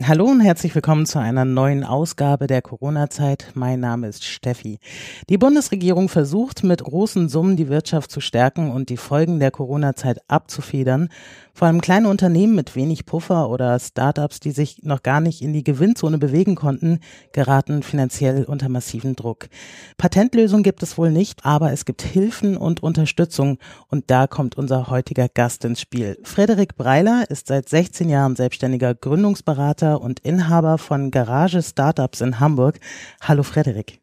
Hallo 0.00 0.26
und 0.26 0.40
herzlich 0.40 0.76
willkommen 0.76 1.06
zu 1.06 1.18
einer 1.18 1.44
neuen 1.44 1.82
Ausgabe 1.82 2.46
der 2.46 2.62
Corona-Zeit. 2.62 3.50
Mein 3.54 3.80
Name 3.80 4.06
ist 4.06 4.24
Steffi. 4.24 4.78
Die 5.28 5.38
Bundesregierung 5.38 6.08
versucht 6.08 6.62
mit 6.62 6.84
großen 6.84 7.28
Summen 7.28 7.56
die 7.56 7.68
Wirtschaft 7.68 8.12
zu 8.12 8.20
stärken 8.20 8.70
und 8.70 8.90
die 8.90 8.96
Folgen 8.96 9.40
der 9.40 9.50
Corona-Zeit 9.50 10.20
abzufedern. 10.28 11.08
Vor 11.52 11.66
allem 11.66 11.80
kleine 11.80 12.08
Unternehmen 12.08 12.54
mit 12.54 12.76
wenig 12.76 13.06
Puffer 13.06 13.50
oder 13.50 13.76
Startups, 13.80 14.38
die 14.38 14.52
sich 14.52 14.84
noch 14.84 15.02
gar 15.02 15.20
nicht 15.20 15.42
in 15.42 15.52
die 15.52 15.64
Gewinnzone 15.64 16.16
bewegen 16.16 16.54
konnten, 16.54 17.00
geraten 17.32 17.82
finanziell 17.82 18.44
unter 18.44 18.68
massiven 18.68 19.16
Druck. 19.16 19.48
Patentlösungen 19.96 20.62
gibt 20.62 20.84
es 20.84 20.96
wohl 20.96 21.10
nicht, 21.10 21.44
aber 21.44 21.72
es 21.72 21.84
gibt 21.84 22.02
Hilfen 22.02 22.56
und 22.56 22.84
Unterstützung 22.84 23.58
und 23.88 24.04
da 24.12 24.28
kommt 24.28 24.56
unser 24.56 24.88
heutiger 24.88 25.28
Gast 25.28 25.64
ins 25.64 25.80
Spiel. 25.80 26.16
Frederik 26.22 26.76
Breiler 26.76 27.24
ist 27.28 27.48
seit 27.48 27.68
16 27.68 28.08
Jahren 28.08 28.36
selbstständiger 28.36 28.94
Gründungsberater 28.94 29.87
und 29.94 30.20
Inhaber 30.20 30.78
von 30.78 31.10
Garage 31.10 31.62
Startups 31.62 32.20
in 32.20 32.40
Hamburg. 32.40 32.80
Hallo 33.20 33.42
Frederik. 33.42 34.00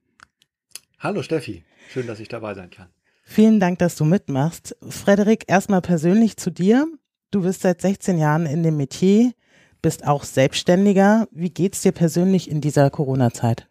Hallo 0.99 1.21
Steffi, 1.21 1.63
schön, 1.91 2.07
dass 2.07 2.19
ich 2.19 2.29
dabei 2.29 2.53
sein 2.53 2.69
kann. 2.69 2.87
Vielen 3.23 3.59
Dank, 3.59 3.79
dass 3.79 3.95
du 3.95 4.05
mitmachst. 4.05 4.75
Frederik, 4.87 5.45
erstmal 5.47 5.81
persönlich 5.81 6.37
zu 6.37 6.51
dir. 6.51 6.87
Du 7.31 7.41
bist 7.41 7.61
seit 7.61 7.81
16 7.81 8.17
Jahren 8.17 8.45
in 8.45 8.63
dem 8.63 8.77
Metier, 8.77 9.33
bist 9.81 10.07
auch 10.07 10.23
Selbstständiger. 10.23 11.27
Wie 11.31 11.49
geht's 11.49 11.81
dir 11.81 11.91
persönlich 11.91 12.49
in 12.49 12.61
dieser 12.61 12.89
Corona-Zeit? 12.89 13.67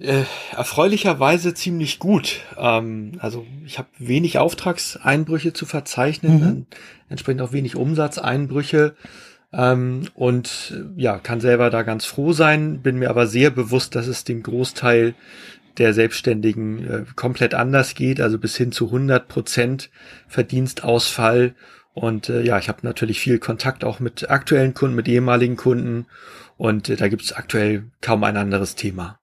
Äh, 0.00 0.24
erfreulicherweise 0.52 1.54
ziemlich 1.54 1.98
gut. 1.98 2.40
Ähm, 2.56 3.12
also 3.18 3.44
ich 3.64 3.78
habe 3.78 3.88
wenig 3.98 4.38
Auftragseinbrüche 4.38 5.52
zu 5.52 5.66
verzeichnen, 5.66 6.40
mhm. 6.40 6.66
entsprechend 7.08 7.42
auch 7.42 7.52
wenig 7.52 7.74
Umsatzeinbrüche 7.74 8.94
ähm, 9.52 10.08
und 10.14 10.74
äh, 10.76 11.00
ja, 11.00 11.18
kann 11.18 11.40
selber 11.40 11.70
da 11.70 11.82
ganz 11.82 12.04
froh 12.04 12.32
sein, 12.32 12.82
bin 12.82 12.98
mir 12.98 13.10
aber 13.10 13.26
sehr 13.26 13.50
bewusst, 13.50 13.94
dass 13.94 14.06
es 14.06 14.24
dem 14.24 14.42
Großteil 14.42 15.14
der 15.78 15.94
Selbstständigen 15.94 16.84
äh, 16.86 17.04
komplett 17.14 17.54
anders 17.54 17.94
geht, 17.94 18.20
also 18.20 18.38
bis 18.38 18.56
hin 18.56 18.72
zu 18.72 18.86
100 18.86 19.28
Prozent 19.28 19.90
Verdienstausfall 20.26 21.54
und 21.94 22.28
äh, 22.28 22.42
ja, 22.42 22.58
ich 22.58 22.68
habe 22.68 22.80
natürlich 22.82 23.20
viel 23.20 23.38
Kontakt 23.38 23.84
auch 23.84 24.00
mit 24.00 24.30
aktuellen 24.30 24.74
Kunden, 24.74 24.94
mit 24.94 25.08
ehemaligen 25.08 25.56
Kunden 25.56 26.06
und 26.56 26.88
äh, 26.88 26.96
da 26.96 27.08
gibt 27.08 27.22
es 27.22 27.32
aktuell 27.32 27.90
kaum 28.00 28.22
ein 28.24 28.36
anderes 28.36 28.74
Thema. 28.74 29.18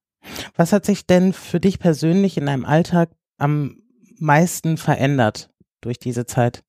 Was 0.56 0.74
hat 0.74 0.86
sich 0.86 1.06
denn 1.06 1.34
für 1.34 1.60
dich 1.60 1.80
persönlich 1.80 2.38
in 2.38 2.48
deinem 2.48 2.66
Alltag 2.66 3.12
am 3.38 3.78
meisten 4.18 4.78
verändert 4.78 5.52
durch 5.82 6.00
diese 6.00 6.26
Zeit? 6.26 6.64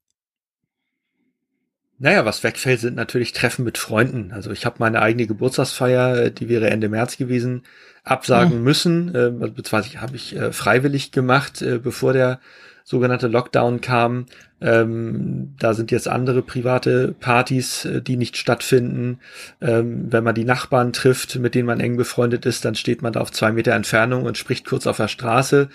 Naja, 1.99 2.25
was 2.25 2.45
wegfällt, 2.45 2.81
sind 2.81 2.97
natürlich 2.97 3.33
Treffen 3.33 3.65
mit 3.65 3.79
Freunden. 3.79 4.33
Also 4.33 4.51
ich 4.51 4.67
habe 4.67 4.77
meine 4.81 5.01
eigene 5.01 5.27
Geburtstagsfeier, 5.27 6.17
äh, 6.17 6.31
die 6.31 6.49
wäre 6.49 6.69
Ende 6.71 6.89
März 6.89 7.17
gewesen, 7.17 7.63
absagen 8.05 8.59
mhm. 8.59 8.65
müssen, 8.65 9.15
äh, 9.15 9.31
beziehungsweise 9.31 10.01
habe 10.01 10.17
ich 10.17 10.37
äh, 10.37 10.53
freiwillig 10.53 11.11
gemacht, 11.11 11.63
äh, 11.63 11.79
bevor 11.79 12.13
der 12.13 12.41
sogenannte 12.85 13.27
Lockdown 13.27 13.81
kam. 13.81 14.27
Ähm, 14.61 15.55
da 15.59 15.75
sind 15.75 15.91
jetzt 15.91 16.07
andere 16.07 16.41
private 16.41 17.15
Partys, 17.19 17.85
äh, 17.85 18.01
die 18.01 18.17
nicht 18.17 18.37
stattfinden. 18.37 19.19
Ähm, 19.61 20.07
wenn 20.13 20.23
man 20.23 20.37
die 20.37 20.45
Nachbarn 20.45 20.93
trifft, 20.93 21.37
mit 21.37 21.57
denen 21.57 21.67
man 21.67 21.81
eng 21.81 21.97
befreundet 21.97 22.47
ist, 22.47 22.65
dann 22.65 22.77
steht 22.77 23.03
man 23.03 23.13
da 23.13 23.21
auf 23.21 23.33
zwei 23.33 23.51
Meter 23.51 23.73
Entfernung 23.73 24.23
und 24.23 24.39
spricht 24.39 24.67
kurz 24.67 24.87
auf 24.87 24.99
der 24.99 25.09
Straße, 25.09 25.69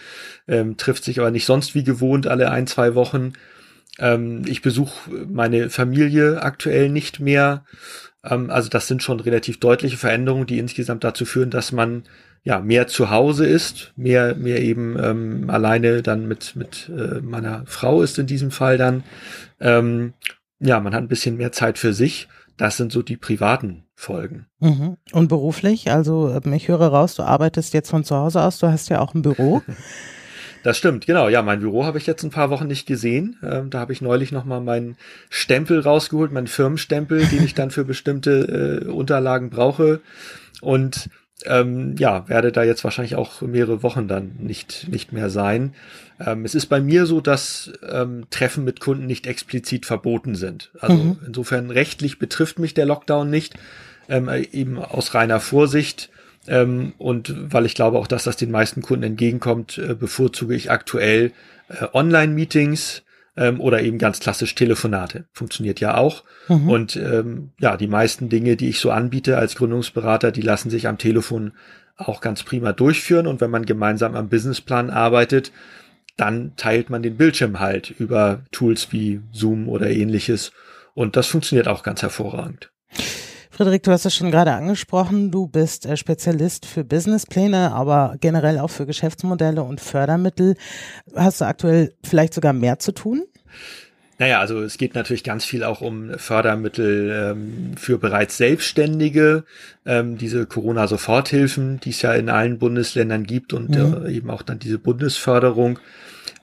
ähm, 0.47 0.77
trifft 0.77 1.03
sich 1.03 1.19
aber 1.19 1.31
nicht 1.31 1.45
sonst 1.45 1.75
wie 1.75 1.83
gewohnt 1.83 2.27
alle 2.27 2.49
ein, 2.49 2.65
zwei 2.65 2.95
Wochen. 2.95 3.33
Ähm, 3.99 4.43
ich 4.45 4.61
besuche 4.61 5.11
meine 5.27 5.69
Familie 5.69 6.41
aktuell 6.41 6.89
nicht 6.89 7.19
mehr. 7.19 7.65
Ähm, 8.23 8.49
also 8.49 8.69
das 8.69 8.87
sind 8.87 9.03
schon 9.03 9.19
relativ 9.19 9.59
deutliche 9.59 9.97
Veränderungen, 9.97 10.47
die 10.47 10.59
insgesamt 10.59 11.03
dazu 11.03 11.25
führen, 11.25 11.49
dass 11.49 11.71
man 11.71 12.03
ja, 12.43 12.59
mehr 12.59 12.87
zu 12.87 13.11
Hause 13.11 13.45
ist, 13.45 13.93
mehr, 13.95 14.35
mehr 14.35 14.61
eben 14.61 14.97
ähm, 15.01 15.49
alleine 15.49 16.01
dann 16.01 16.27
mit, 16.27 16.55
mit 16.55 16.89
äh, 16.89 17.21
meiner 17.21 17.63
Frau 17.67 18.01
ist 18.01 18.17
in 18.17 18.25
diesem 18.25 18.49
Fall 18.49 18.77
dann. 18.77 19.03
Ähm, 19.59 20.13
ja, 20.59 20.79
man 20.79 20.93
hat 20.93 21.03
ein 21.03 21.07
bisschen 21.07 21.37
mehr 21.37 21.51
Zeit 21.51 21.77
für 21.77 21.93
sich. 21.93 22.27
Das 22.57 22.77
sind 22.77 22.91
so 22.91 23.01
die 23.01 23.17
privaten 23.17 23.83
Folgen. 23.95 24.47
Mhm. 24.59 24.97
Und 25.11 25.27
beruflich? 25.27 25.91
Also 25.91 26.29
ähm, 26.29 26.53
ich 26.53 26.67
höre 26.67 26.87
raus, 26.87 27.15
du 27.15 27.23
arbeitest 27.23 27.73
jetzt 27.73 27.89
von 27.91 28.03
zu 28.03 28.15
Hause 28.15 28.41
aus, 28.41 28.59
du 28.59 28.67
hast 28.67 28.89
ja 28.89 28.99
auch 28.99 29.13
ein 29.13 29.21
Büro. 29.21 29.61
Das 30.63 30.77
stimmt, 30.77 31.05
genau. 31.05 31.27
Ja, 31.27 31.41
mein 31.41 31.59
Büro 31.59 31.85
habe 31.85 31.97
ich 31.97 32.05
jetzt 32.05 32.23
ein 32.23 32.29
paar 32.29 32.49
Wochen 32.49 32.67
nicht 32.67 32.85
gesehen. 32.85 33.37
Ähm, 33.43 33.69
da 33.69 33.79
habe 33.79 33.93
ich 33.93 34.01
neulich 34.01 34.31
nochmal 34.31 34.61
meinen 34.61 34.95
Stempel 35.29 35.79
rausgeholt, 35.79 36.31
meinen 36.31 36.47
Firmenstempel, 36.47 37.25
den 37.25 37.43
ich 37.43 37.55
dann 37.55 37.71
für 37.71 37.83
bestimmte 37.83 38.83
äh, 38.85 38.87
Unterlagen 38.87 39.49
brauche. 39.49 40.01
Und 40.61 41.09
ähm, 41.45 41.95
ja, 41.97 42.27
werde 42.29 42.51
da 42.51 42.63
jetzt 42.63 42.83
wahrscheinlich 42.83 43.15
auch 43.15 43.41
mehrere 43.41 43.81
Wochen 43.81 44.07
dann 44.07 44.35
nicht, 44.39 44.87
nicht 44.89 45.11
mehr 45.11 45.29
sein. 45.29 45.73
Ähm, 46.19 46.45
es 46.45 46.53
ist 46.53 46.67
bei 46.67 46.79
mir 46.79 47.05
so, 47.05 47.21
dass 47.21 47.71
ähm, 47.89 48.25
Treffen 48.29 48.63
mit 48.63 48.79
Kunden 48.79 49.07
nicht 49.07 49.25
explizit 49.25 49.85
verboten 49.85 50.35
sind. 50.35 50.71
Also 50.79 50.97
mhm. 50.97 51.19
insofern 51.25 51.71
rechtlich 51.71 52.19
betrifft 52.19 52.59
mich 52.59 52.73
der 52.73 52.85
Lockdown 52.85 53.29
nicht, 53.29 53.55
ähm, 54.07 54.29
eben 54.51 54.77
aus 54.77 55.13
reiner 55.15 55.39
Vorsicht. 55.39 56.09
Ähm, 56.47 56.93
und 56.97 57.35
weil 57.53 57.65
ich 57.65 57.75
glaube 57.75 57.99
auch, 57.99 58.07
dass 58.07 58.23
das 58.23 58.35
den 58.35 58.51
meisten 58.51 58.81
Kunden 58.81 59.03
entgegenkommt, 59.03 59.77
äh, 59.77 59.93
bevorzuge 59.93 60.55
ich 60.55 60.71
aktuell 60.71 61.31
äh, 61.69 61.85
Online-Meetings, 61.93 63.03
ähm, 63.37 63.61
oder 63.61 63.81
eben 63.81 63.97
ganz 63.97 64.19
klassisch 64.19 64.55
Telefonate. 64.55 65.25
Funktioniert 65.31 65.79
ja 65.79 65.95
auch. 65.95 66.23
Mhm. 66.47 66.69
Und 66.69 66.95
ähm, 66.95 67.51
ja, 67.59 67.77
die 67.77 67.87
meisten 67.87 68.29
Dinge, 68.29 68.55
die 68.55 68.69
ich 68.69 68.79
so 68.79 68.91
anbiete 68.91 69.37
als 69.37 69.55
Gründungsberater, 69.55 70.31
die 70.31 70.41
lassen 70.41 70.69
sich 70.69 70.87
am 70.87 70.97
Telefon 70.97 71.53
auch 71.97 72.21
ganz 72.21 72.43
prima 72.43 72.73
durchführen. 72.73 73.27
Und 73.27 73.41
wenn 73.41 73.51
man 73.51 73.65
gemeinsam 73.65 74.15
am 74.15 74.29
Businessplan 74.29 74.89
arbeitet, 74.89 75.51
dann 76.17 76.55
teilt 76.57 76.89
man 76.89 77.03
den 77.03 77.17
Bildschirm 77.17 77.59
halt 77.59 77.89
über 77.89 78.43
Tools 78.51 78.91
wie 78.91 79.21
Zoom 79.31 79.69
oder 79.69 79.89
ähnliches. 79.89 80.51
Und 80.93 81.15
das 81.15 81.27
funktioniert 81.27 81.67
auch 81.67 81.83
ganz 81.83 82.01
hervorragend. 82.01 82.71
Friedrich, 83.53 83.81
du 83.81 83.91
hast 83.91 84.05
es 84.05 84.15
schon 84.15 84.31
gerade 84.31 84.53
angesprochen, 84.53 85.29
du 85.29 85.45
bist 85.45 85.85
äh, 85.85 85.97
Spezialist 85.97 86.65
für 86.65 86.85
Businesspläne, 86.85 87.73
aber 87.73 88.15
generell 88.21 88.57
auch 88.59 88.69
für 88.69 88.85
Geschäftsmodelle 88.85 89.61
und 89.61 89.81
Fördermittel. 89.81 90.55
Hast 91.13 91.41
du 91.41 91.45
aktuell 91.45 91.93
vielleicht 92.01 92.33
sogar 92.33 92.53
mehr 92.53 92.79
zu 92.79 92.93
tun? 92.93 93.23
Naja, 94.19 94.39
also 94.39 94.61
es 94.61 94.77
geht 94.77 94.95
natürlich 94.95 95.25
ganz 95.25 95.43
viel 95.43 95.65
auch 95.65 95.81
um 95.81 96.17
Fördermittel 96.17 97.33
ähm, 97.33 97.71
für 97.75 97.97
bereits 97.97 98.37
Selbstständige, 98.37 99.43
ähm, 99.85 100.17
diese 100.17 100.45
Corona-Soforthilfen, 100.45 101.81
die 101.81 101.89
es 101.89 102.01
ja 102.03 102.13
in 102.13 102.29
allen 102.29 102.57
Bundesländern 102.57 103.25
gibt 103.25 103.51
und 103.51 103.71
mhm. 103.71 104.05
äh, 104.05 104.11
eben 104.13 104.29
auch 104.29 104.43
dann 104.43 104.59
diese 104.59 104.79
Bundesförderung. 104.79 105.79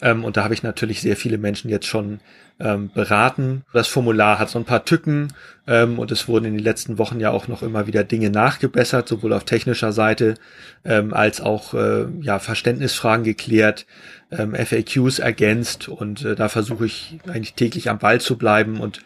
Ähm, 0.02 0.25
und 0.25 0.36
da 0.36 0.44
habe 0.44 0.54
ich 0.54 0.62
natürlich 0.62 1.00
sehr 1.00 1.16
viele 1.16 1.38
Menschen 1.38 1.70
jetzt 1.70 1.86
schon 1.86 2.20
ähm, 2.60 2.91
beraten. 2.92 3.64
Das 3.72 3.88
Formular 3.88 4.38
hat 4.38 4.50
so 4.50 4.58
ein 4.58 4.64
paar 4.64 4.84
Tücken 4.84 5.32
ähm, 5.66 5.98
und 5.98 6.10
es 6.10 6.28
wurden 6.28 6.46
in 6.46 6.54
den 6.54 6.64
letzten 6.64 6.98
Wochen 6.98 7.20
ja 7.20 7.30
auch 7.30 7.48
noch 7.48 7.62
immer 7.62 7.86
wieder 7.86 8.04
Dinge 8.04 8.30
nachgebessert, 8.30 9.08
sowohl 9.08 9.32
auf 9.32 9.44
technischer 9.44 9.92
Seite 9.92 10.34
ähm, 10.84 11.14
als 11.14 11.41
auch 11.41 11.74
äh, 11.74 12.06
ja 12.20 12.38
Verständnisfragen 12.38 13.24
geklärt, 13.24 13.86
ähm, 14.30 14.54
FAQs 14.54 15.19
ergänzt 15.20 15.88
und 15.88 16.24
äh, 16.24 16.34
da 16.34 16.48
versuche 16.48 16.86
ich 16.86 17.19
eigentlich 17.26 17.54
täglich 17.54 17.91
am 17.91 17.98
Ball 17.98 18.20
zu 18.20 18.36
bleiben 18.36 18.80
und 18.80 19.00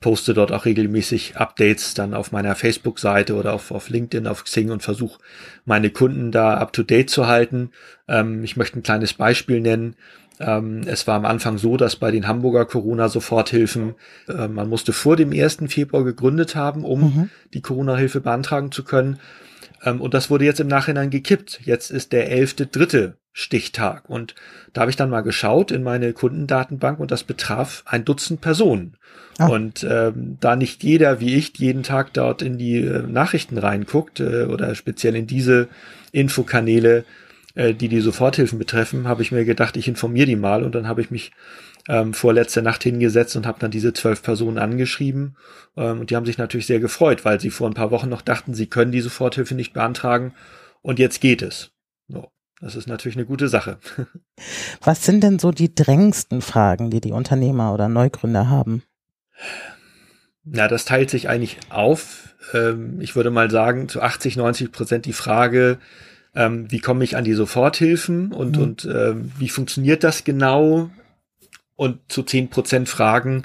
poste 0.00 0.34
dort 0.34 0.52
auch 0.52 0.66
regelmäßig 0.66 1.36
Updates 1.36 1.94
dann 1.94 2.12
auf 2.12 2.30
meiner 2.30 2.54
Facebook-Seite 2.54 3.34
oder 3.34 3.54
auf, 3.54 3.70
auf 3.70 3.88
LinkedIn, 3.88 4.26
auf 4.26 4.44
Xing 4.44 4.70
und 4.70 4.82
versuche 4.82 5.20
meine 5.64 5.90
Kunden 5.90 6.30
da 6.32 6.54
up 6.54 6.72
to 6.72 6.82
date 6.82 7.08
zu 7.08 7.26
halten. 7.26 7.70
Ähm, 8.06 8.44
ich 8.44 8.56
möchte 8.56 8.78
ein 8.78 8.82
kleines 8.82 9.14
Beispiel 9.14 9.60
nennen. 9.60 9.96
Ähm, 10.38 10.82
es 10.86 11.06
war 11.06 11.16
am 11.16 11.24
Anfang 11.24 11.58
so, 11.58 11.76
dass 11.76 11.96
bei 11.96 12.10
den 12.10 12.28
Hamburger 12.28 12.66
Corona-Soforthilfen 12.66 13.94
äh, 14.28 14.48
man 14.48 14.68
musste 14.68 14.92
vor 14.92 15.16
dem 15.16 15.32
1. 15.32 15.58
Februar 15.68 16.04
gegründet 16.04 16.54
haben, 16.54 16.84
um 16.84 17.00
mhm. 17.00 17.30
die 17.54 17.62
Corona-Hilfe 17.62 18.20
beantragen 18.20 18.72
zu 18.72 18.84
können. 18.84 19.18
Ähm, 19.84 20.00
und 20.00 20.14
das 20.14 20.30
wurde 20.30 20.44
jetzt 20.44 20.60
im 20.60 20.68
Nachhinein 20.68 21.10
gekippt. 21.10 21.60
Jetzt 21.64 21.90
ist 21.90 22.12
der 22.12 22.30
11.3. 22.30 23.14
Stichtag. 23.38 24.08
Und 24.08 24.34
da 24.72 24.80
habe 24.80 24.90
ich 24.90 24.96
dann 24.96 25.10
mal 25.10 25.20
geschaut 25.20 25.70
in 25.70 25.82
meine 25.82 26.14
Kundendatenbank 26.14 26.98
und 26.98 27.10
das 27.10 27.22
betraf 27.22 27.82
ein 27.84 28.06
Dutzend 28.06 28.40
Personen. 28.40 28.96
Ah. 29.36 29.48
Und 29.48 29.86
ähm, 29.88 30.38
da 30.40 30.56
nicht 30.56 30.82
jeder 30.82 31.20
wie 31.20 31.34
ich 31.34 31.52
jeden 31.58 31.82
Tag 31.82 32.14
dort 32.14 32.40
in 32.40 32.56
die 32.56 32.78
äh, 32.78 33.02
Nachrichten 33.02 33.58
reinguckt 33.58 34.20
äh, 34.20 34.44
oder 34.44 34.74
speziell 34.74 35.14
in 35.14 35.26
diese 35.26 35.68
Infokanäle, 36.12 37.04
äh, 37.56 37.74
die 37.74 37.88
die 37.88 38.00
Soforthilfen 38.00 38.58
betreffen, 38.58 39.08
habe 39.08 39.22
ich 39.22 39.32
mir 39.32 39.44
gedacht, 39.44 39.76
ich 39.76 39.88
informiere 39.88 40.26
die 40.26 40.36
mal 40.36 40.62
und 40.62 40.74
dann 40.74 40.86
habe 40.86 41.00
ich 41.00 41.10
mich 41.10 41.32
ähm, 41.88 42.14
vorletzte 42.14 42.62
Nacht 42.62 42.82
hingesetzt 42.82 43.36
und 43.36 43.46
habe 43.46 43.58
dann 43.58 43.70
diese 43.70 43.92
zwölf 43.92 44.22
Personen 44.22 44.58
angeschrieben 44.58 45.36
ähm, 45.76 46.00
und 46.00 46.10
die 46.10 46.16
haben 46.16 46.26
sich 46.26 46.38
natürlich 46.38 46.66
sehr 46.66 46.80
gefreut, 46.80 47.24
weil 47.24 47.40
sie 47.40 47.50
vor 47.50 47.68
ein 47.68 47.74
paar 47.74 47.90
Wochen 47.90 48.08
noch 48.08 48.22
dachten, 48.22 48.54
sie 48.54 48.66
können 48.66 48.92
die 48.92 49.00
Soforthilfe 49.00 49.54
nicht 49.54 49.72
beantragen 49.72 50.34
und 50.82 50.98
jetzt 50.98 51.20
geht 51.20 51.42
es. 51.42 51.72
So. 52.08 52.30
Das 52.60 52.74
ist 52.74 52.88
natürlich 52.88 53.16
eine 53.16 53.26
gute 53.26 53.48
Sache. 53.48 53.78
Was 54.82 55.04
sind 55.04 55.22
denn 55.22 55.38
so 55.38 55.50
die 55.50 55.74
drängendsten 55.74 56.40
Fragen, 56.40 56.90
die 56.90 57.02
die 57.02 57.12
Unternehmer 57.12 57.74
oder 57.74 57.88
Neugründer 57.88 58.48
haben? 58.48 58.82
Ja, 60.44 60.66
das 60.68 60.84
teilt 60.84 61.10
sich 61.10 61.28
eigentlich 61.28 61.58
auf. 61.68 62.34
Ähm, 62.54 63.00
ich 63.00 63.14
würde 63.14 63.30
mal 63.30 63.50
sagen, 63.50 63.88
zu 63.88 64.00
80, 64.00 64.36
90 64.36 64.72
Prozent 64.72 65.04
die 65.04 65.12
Frage, 65.12 65.78
ähm, 66.36 66.70
wie 66.70 66.78
komme 66.78 67.02
ich 67.02 67.16
an 67.16 67.24
die 67.24 67.34
Soforthilfen 67.34 68.32
und, 68.32 68.56
mhm. 68.56 68.62
und 68.62 68.84
ähm, 68.84 69.32
wie 69.38 69.48
funktioniert 69.48 70.04
das 70.04 70.24
genau? 70.24 70.90
Und 71.74 72.00
zu 72.08 72.22
10 72.22 72.48
Prozent 72.48 72.88
Fragen, 72.88 73.42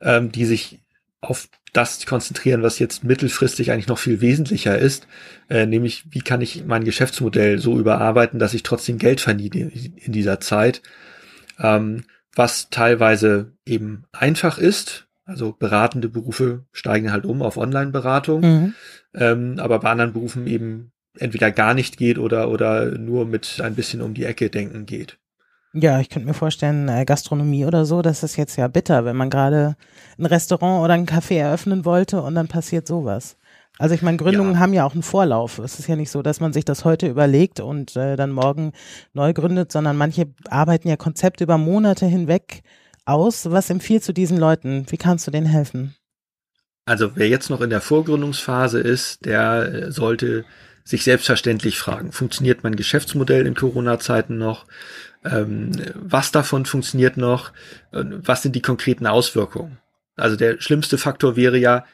die 0.00 0.44
sich 0.44 0.78
auf 1.20 1.48
das 1.72 2.06
konzentrieren, 2.06 2.62
was 2.62 2.78
jetzt 2.78 3.04
mittelfristig 3.04 3.70
eigentlich 3.70 3.88
noch 3.88 3.98
viel 3.98 4.20
wesentlicher 4.20 4.78
ist, 4.78 5.06
äh, 5.48 5.66
nämlich 5.66 6.04
wie 6.10 6.20
kann 6.20 6.40
ich 6.40 6.64
mein 6.64 6.84
Geschäftsmodell 6.84 7.58
so 7.58 7.78
überarbeiten, 7.78 8.38
dass 8.38 8.54
ich 8.54 8.62
trotzdem 8.62 8.98
Geld 8.98 9.20
verdiene 9.20 9.70
in 9.96 10.12
dieser 10.12 10.40
Zeit, 10.40 10.82
ähm, 11.58 12.04
was 12.34 12.70
teilweise 12.70 13.52
eben 13.66 14.04
einfach 14.12 14.58
ist. 14.58 15.06
Also 15.24 15.52
beratende 15.52 16.08
Berufe 16.08 16.64
steigen 16.72 17.12
halt 17.12 17.26
um 17.26 17.42
auf 17.42 17.58
Online-Beratung, 17.58 18.40
mhm. 18.40 18.74
ähm, 19.14 19.56
aber 19.58 19.80
bei 19.80 19.90
anderen 19.90 20.14
Berufen 20.14 20.46
eben 20.46 20.92
entweder 21.18 21.50
gar 21.50 21.74
nicht 21.74 21.96
geht 21.96 22.18
oder 22.18 22.50
oder 22.50 22.98
nur 22.98 23.26
mit 23.26 23.60
ein 23.62 23.74
bisschen 23.74 24.02
um 24.02 24.14
die 24.14 24.24
Ecke 24.24 24.50
denken 24.50 24.86
geht. 24.86 25.18
Ja, 25.74 26.00
ich 26.00 26.08
könnte 26.08 26.26
mir 26.26 26.34
vorstellen, 26.34 26.88
äh, 26.88 27.04
Gastronomie 27.04 27.66
oder 27.66 27.84
so, 27.84 28.00
das 28.00 28.22
ist 28.22 28.36
jetzt 28.36 28.56
ja 28.56 28.68
bitter, 28.68 29.04
wenn 29.04 29.16
man 29.16 29.28
gerade 29.28 29.76
ein 30.18 30.26
Restaurant 30.26 30.82
oder 30.82 30.94
ein 30.94 31.06
Café 31.06 31.36
eröffnen 31.38 31.84
wollte 31.84 32.22
und 32.22 32.34
dann 32.34 32.48
passiert 32.48 32.86
sowas. 32.86 33.36
Also 33.78 33.94
ich 33.94 34.02
meine, 34.02 34.16
Gründungen 34.16 34.54
ja. 34.54 34.58
haben 34.58 34.72
ja 34.72 34.84
auch 34.84 34.94
einen 34.94 35.02
Vorlauf. 35.02 35.58
Es 35.58 35.78
ist 35.78 35.86
ja 35.86 35.94
nicht 35.94 36.10
so, 36.10 36.22
dass 36.22 36.40
man 36.40 36.52
sich 36.52 36.64
das 36.64 36.84
heute 36.84 37.06
überlegt 37.06 37.60
und 37.60 37.94
äh, 37.96 38.16
dann 38.16 38.32
morgen 38.32 38.72
neu 39.12 39.32
gründet, 39.32 39.70
sondern 39.70 39.96
manche 39.96 40.26
arbeiten 40.48 40.88
ja 40.88 40.96
Konzepte 40.96 41.44
über 41.44 41.58
Monate 41.58 42.06
hinweg 42.06 42.62
aus. 43.04 43.50
Was 43.50 43.70
empfiehlst 43.70 44.08
du 44.08 44.12
diesen 44.12 44.38
Leuten? 44.38 44.86
Wie 44.88 44.96
kannst 44.96 45.26
du 45.26 45.30
denen 45.30 45.46
helfen? 45.46 45.94
Also 46.86 47.14
wer 47.14 47.28
jetzt 47.28 47.50
noch 47.50 47.60
in 47.60 47.70
der 47.70 47.82
Vorgründungsphase 47.82 48.80
ist, 48.80 49.26
der 49.26 49.72
äh, 49.72 49.92
sollte 49.92 50.44
sich 50.88 51.04
selbstverständlich 51.04 51.78
fragen, 51.78 52.12
funktioniert 52.12 52.64
mein 52.64 52.74
Geschäftsmodell 52.74 53.46
in 53.46 53.54
Corona-Zeiten 53.54 54.38
noch? 54.38 54.64
Ähm, 55.22 55.72
was 55.94 56.32
davon 56.32 56.64
funktioniert 56.64 57.18
noch? 57.18 57.52
Was 57.92 58.42
sind 58.42 58.56
die 58.56 58.62
konkreten 58.62 59.06
Auswirkungen? 59.06 59.76
Also 60.16 60.36
der 60.36 60.60
schlimmste 60.62 60.96
Faktor 60.96 61.36
wäre 61.36 61.58
ja, 61.58 61.84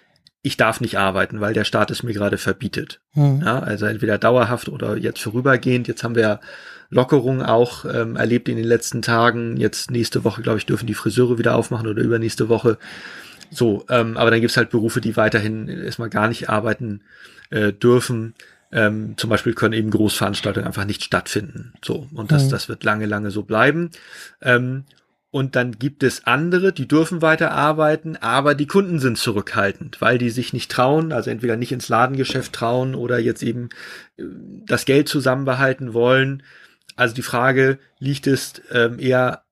ich 0.42 0.56
darf 0.56 0.80
nicht 0.80 0.96
arbeiten, 0.96 1.40
weil 1.40 1.54
der 1.54 1.64
Staat 1.64 1.90
es 1.90 2.04
mir 2.04 2.12
gerade 2.12 2.38
verbietet. 2.38 3.00
Hm. 3.14 3.42
Ja, 3.44 3.58
also 3.58 3.86
entweder 3.86 4.16
dauerhaft 4.16 4.68
oder 4.68 4.96
jetzt 4.96 5.20
vorübergehend. 5.20 5.88
Jetzt 5.88 6.04
haben 6.04 6.14
wir 6.14 6.38
Lockerungen 6.88 7.42
auch 7.42 7.84
ähm, 7.86 8.14
erlebt 8.14 8.48
in 8.48 8.56
den 8.56 8.66
letzten 8.66 9.02
Tagen. 9.02 9.56
Jetzt 9.56 9.90
nächste 9.90 10.22
Woche, 10.22 10.42
glaube 10.42 10.58
ich, 10.58 10.66
dürfen 10.66 10.86
die 10.86 10.94
Friseure 10.94 11.38
wieder 11.38 11.56
aufmachen 11.56 11.88
oder 11.88 12.00
übernächste 12.00 12.48
Woche. 12.48 12.78
So, 13.50 13.86
ähm, 13.88 14.16
aber 14.16 14.30
dann 14.30 14.40
gibt's 14.40 14.56
halt 14.56 14.70
Berufe, 14.70 15.00
die 15.00 15.16
weiterhin 15.16 15.66
erstmal 15.66 16.10
gar 16.10 16.28
nicht 16.28 16.48
arbeiten 16.48 17.00
äh, 17.50 17.72
dürfen. 17.72 18.34
Ähm, 18.74 19.14
zum 19.16 19.30
Beispiel 19.30 19.54
können 19.54 19.72
eben 19.72 19.90
Großveranstaltungen 19.90 20.66
einfach 20.66 20.84
nicht 20.84 21.04
stattfinden. 21.04 21.72
So, 21.82 22.08
und 22.12 22.32
das, 22.32 22.46
mhm. 22.46 22.50
das 22.50 22.68
wird 22.68 22.82
lange, 22.82 23.06
lange 23.06 23.30
so 23.30 23.44
bleiben. 23.44 23.90
Ähm, 24.42 24.84
und 25.30 25.56
dann 25.56 25.78
gibt 25.78 26.02
es 26.02 26.26
andere, 26.26 26.72
die 26.72 26.86
dürfen 26.86 27.22
weiter 27.22 27.52
arbeiten, 27.52 28.16
aber 28.16 28.54
die 28.54 28.66
Kunden 28.66 28.98
sind 28.98 29.16
zurückhaltend, 29.16 30.00
weil 30.00 30.18
die 30.18 30.30
sich 30.30 30.52
nicht 30.52 30.70
trauen, 30.70 31.12
also 31.12 31.30
entweder 31.30 31.56
nicht 31.56 31.72
ins 31.72 31.88
Ladengeschäft 31.88 32.52
trauen 32.52 32.94
oder 32.96 33.18
jetzt 33.18 33.42
eben 33.44 33.68
äh, 34.16 34.24
das 34.66 34.84
Geld 34.84 35.08
zusammenbehalten 35.08 35.94
wollen. 35.94 36.42
Also 36.96 37.14
die 37.14 37.22
Frage, 37.22 37.78
liegt 38.00 38.26
es 38.26 38.60
ähm, 38.72 38.98
eher 38.98 39.44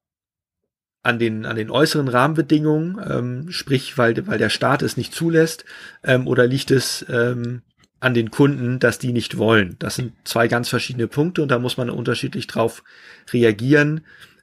an 1.02 1.18
den, 1.18 1.46
an 1.46 1.56
den 1.56 1.70
äußeren 1.70 2.08
Rahmenbedingungen, 2.08 3.00
ähm, 3.08 3.50
sprich, 3.50 3.98
weil, 3.98 4.26
weil 4.26 4.38
der 4.38 4.50
Staat 4.50 4.82
es 4.82 4.96
nicht 4.96 5.14
zulässt, 5.14 5.64
ähm, 6.02 6.26
oder 6.26 6.46
liegt 6.46 6.70
es 6.70 7.04
ähm, 7.08 7.62
an 8.02 8.14
den 8.14 8.32
Kunden, 8.32 8.80
dass 8.80 8.98
die 8.98 9.12
nicht 9.12 9.38
wollen. 9.38 9.76
Das 9.78 9.94
sind 9.94 10.12
zwei 10.24 10.48
ganz 10.48 10.68
verschiedene 10.68 11.06
Punkte 11.06 11.40
und 11.40 11.50
da 11.50 11.60
muss 11.60 11.76
man 11.76 11.88
unterschiedlich 11.88 12.48
drauf 12.48 12.82
reagieren. 13.32 14.00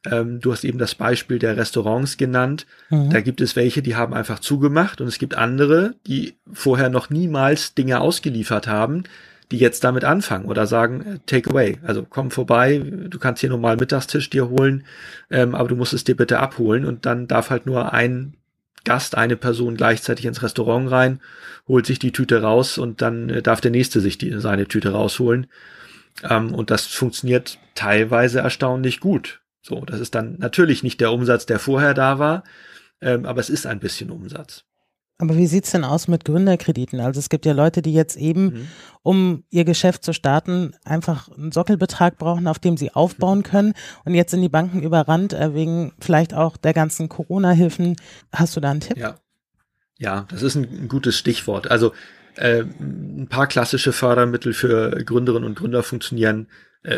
Ähm, 0.10 0.40
du 0.40 0.54
hast 0.54 0.64
eben 0.64 0.80
das 0.80 0.96
Beispiel 0.96 1.40
der 1.40 1.58
Restaurants 1.58 2.16
genannt. 2.16 2.66
Mhm. 2.90 3.10
Da 3.10 3.20
gibt 3.20 3.42
es 3.42 3.58
welche, 3.58 3.82
die 3.82 3.98
haben 3.98 4.14
einfach 4.14 4.40
zugemacht 4.40 5.02
und 5.02 5.08
es 5.08 5.20
gibt 5.20 5.36
andere, 5.36 5.96
die 6.08 6.36
vorher 6.54 6.90
noch 6.90 7.10
niemals 7.10 7.74
Dinge 7.74 8.00
ausgeliefert 8.00 8.68
haben, 8.68 9.04
die 9.52 9.58
jetzt 9.58 9.84
damit 9.84 10.06
anfangen 10.06 10.46
oder 10.46 10.66
sagen, 10.66 11.02
äh, 11.02 11.20
take 11.26 11.50
away. 11.50 11.80
Also 11.84 12.06
komm 12.10 12.32
vorbei, 12.32 12.82
du 13.10 13.20
kannst 13.20 13.42
hier 13.42 13.50
normal 13.50 13.76
Mittagstisch 13.76 14.30
dir 14.30 14.48
holen, 14.48 14.86
ähm, 15.30 15.54
aber 15.54 15.68
du 15.68 15.76
musst 15.76 15.92
es 15.92 16.06
dir 16.06 16.16
bitte 16.16 16.40
abholen 16.40 16.86
und 16.86 17.06
dann 17.06 17.28
darf 17.28 17.50
halt 17.50 17.66
nur 17.66 17.92
ein 17.92 18.36
Gast, 18.84 19.16
eine 19.16 19.36
Person 19.36 19.76
gleichzeitig 19.76 20.26
ins 20.26 20.42
Restaurant 20.42 20.90
rein, 20.92 21.22
holt 21.68 21.86
sich 21.86 22.00
die 22.00 22.12
Tüte 22.12 22.42
raus 22.42 22.78
und 22.78 23.02
dann 23.02 23.30
äh, 23.30 23.42
darf 23.42 23.62
der 23.62 23.72
nächste 23.72 24.00
sich 24.02 24.18
die, 24.18 24.40
seine 24.40 24.68
Tüte 24.68 24.92
rausholen. 24.92 25.48
Ähm, 26.24 26.54
und 26.54 26.72
das 26.72 26.88
funktioniert 26.88 27.60
teilweise 27.76 28.40
erstaunlich 28.40 29.00
gut. 29.00 29.42
So, 29.62 29.84
das 29.86 30.00
ist 30.00 30.16
dann 30.16 30.38
natürlich 30.40 30.84
nicht 30.84 31.02
der 31.02 31.12
Umsatz, 31.12 31.46
der 31.46 31.60
vorher 31.60 31.94
da 31.94 32.20
war, 32.20 32.44
ähm, 33.02 33.26
aber 33.26 33.42
es 33.42 33.50
ist 33.50 33.66
ein 33.66 33.80
bisschen 33.80 34.10
Umsatz. 34.10 34.66
Aber 35.22 35.36
wie 35.36 35.48
sieht's 35.48 35.72
denn 35.72 35.84
aus 35.84 36.08
mit 36.08 36.24
Gründerkrediten? 36.24 37.02
Also 37.02 37.20
es 37.20 37.28
gibt 37.28 37.46
ja 37.46 37.52
Leute, 37.52 37.82
die 37.82 37.94
jetzt 37.94 38.16
eben, 38.16 38.44
mhm. 38.46 38.68
um 39.04 39.44
ihr 39.50 39.66
Geschäft 39.66 40.06
zu 40.06 40.14
starten, 40.14 40.74
einfach 40.86 41.30
einen 41.30 41.52
Sockelbetrag 41.52 42.18
brauchen, 42.18 42.48
auf 42.48 42.58
dem 42.58 42.78
sie 42.78 42.94
aufbauen 42.94 43.44
können. 43.44 43.74
Und 44.06 44.16
jetzt 44.16 44.32
sind 44.32 44.42
die 44.42 44.50
Banken 44.50 44.82
überrannt 44.82 45.34
äh, 45.34 45.54
wegen 45.54 45.92
vielleicht 46.00 46.34
auch 46.34 46.56
der 46.56 46.74
ganzen 46.74 47.10
Corona-Hilfen. 47.10 47.98
Hast 48.32 48.56
du 48.56 48.62
da 48.62 48.72
einen 48.72 48.80
Tipp? 48.80 48.98
Ja, 48.98 49.16
ja 49.98 50.26
das 50.30 50.42
ist 50.42 50.56
ein, 50.56 50.88
gutes 50.88 51.18
Stichwort. 51.18 51.70
Also 51.70 51.92
äh, 52.36 52.62
ein 52.80 53.28
paar 53.30 53.48
klassische 53.48 53.92
Fördermittel 53.92 54.54
für 54.54 55.04
Gründerinnen 55.04 55.48
und 55.50 55.58
Gründer 55.58 55.84
funktionieren 55.84 56.48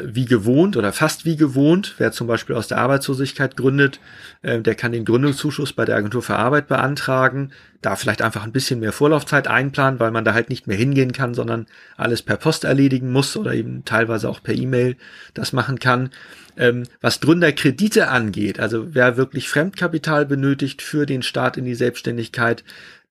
wie 0.03 0.25
gewohnt 0.25 0.77
oder 0.77 0.93
fast 0.93 1.25
wie 1.25 1.35
gewohnt. 1.35 1.95
Wer 1.97 2.11
zum 2.11 2.27
Beispiel 2.27 2.55
aus 2.55 2.67
der 2.67 2.77
Arbeitslosigkeit 2.77 3.57
gründet, 3.57 3.99
äh, 4.43 4.61
der 4.61 4.75
kann 4.75 4.91
den 4.91 5.05
Gründungszuschuss 5.05 5.73
bei 5.73 5.85
der 5.85 5.95
Agentur 5.95 6.21
für 6.21 6.35
Arbeit 6.35 6.67
beantragen, 6.67 7.51
da 7.81 7.95
vielleicht 7.95 8.21
einfach 8.21 8.43
ein 8.43 8.51
bisschen 8.51 8.79
mehr 8.79 8.91
Vorlaufzeit 8.91 9.47
einplanen, 9.47 9.99
weil 9.99 10.11
man 10.11 10.23
da 10.23 10.35
halt 10.35 10.49
nicht 10.49 10.67
mehr 10.67 10.77
hingehen 10.77 11.13
kann, 11.13 11.33
sondern 11.33 11.65
alles 11.97 12.21
per 12.21 12.37
Post 12.37 12.63
erledigen 12.63 13.11
muss 13.11 13.35
oder 13.35 13.55
eben 13.55 13.83
teilweise 13.83 14.29
auch 14.29 14.43
per 14.43 14.53
E-Mail 14.53 14.97
das 15.33 15.51
machen 15.51 15.79
kann. 15.79 16.11
Ähm, 16.57 16.83
was 16.99 17.19
Gründerkredite 17.19 18.09
angeht, 18.09 18.59
also 18.59 18.93
wer 18.93 19.17
wirklich 19.17 19.49
Fremdkapital 19.49 20.27
benötigt 20.27 20.83
für 20.83 21.07
den 21.07 21.23
Start 21.23 21.57
in 21.57 21.65
die 21.65 21.75
Selbstständigkeit, 21.75 22.63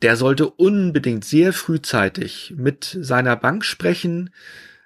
der 0.03 0.17
sollte 0.17 0.49
unbedingt 0.49 1.25
sehr 1.25 1.53
frühzeitig 1.53 2.55
mit 2.57 2.97
seiner 3.01 3.35
Bank 3.35 3.65
sprechen, 3.65 4.31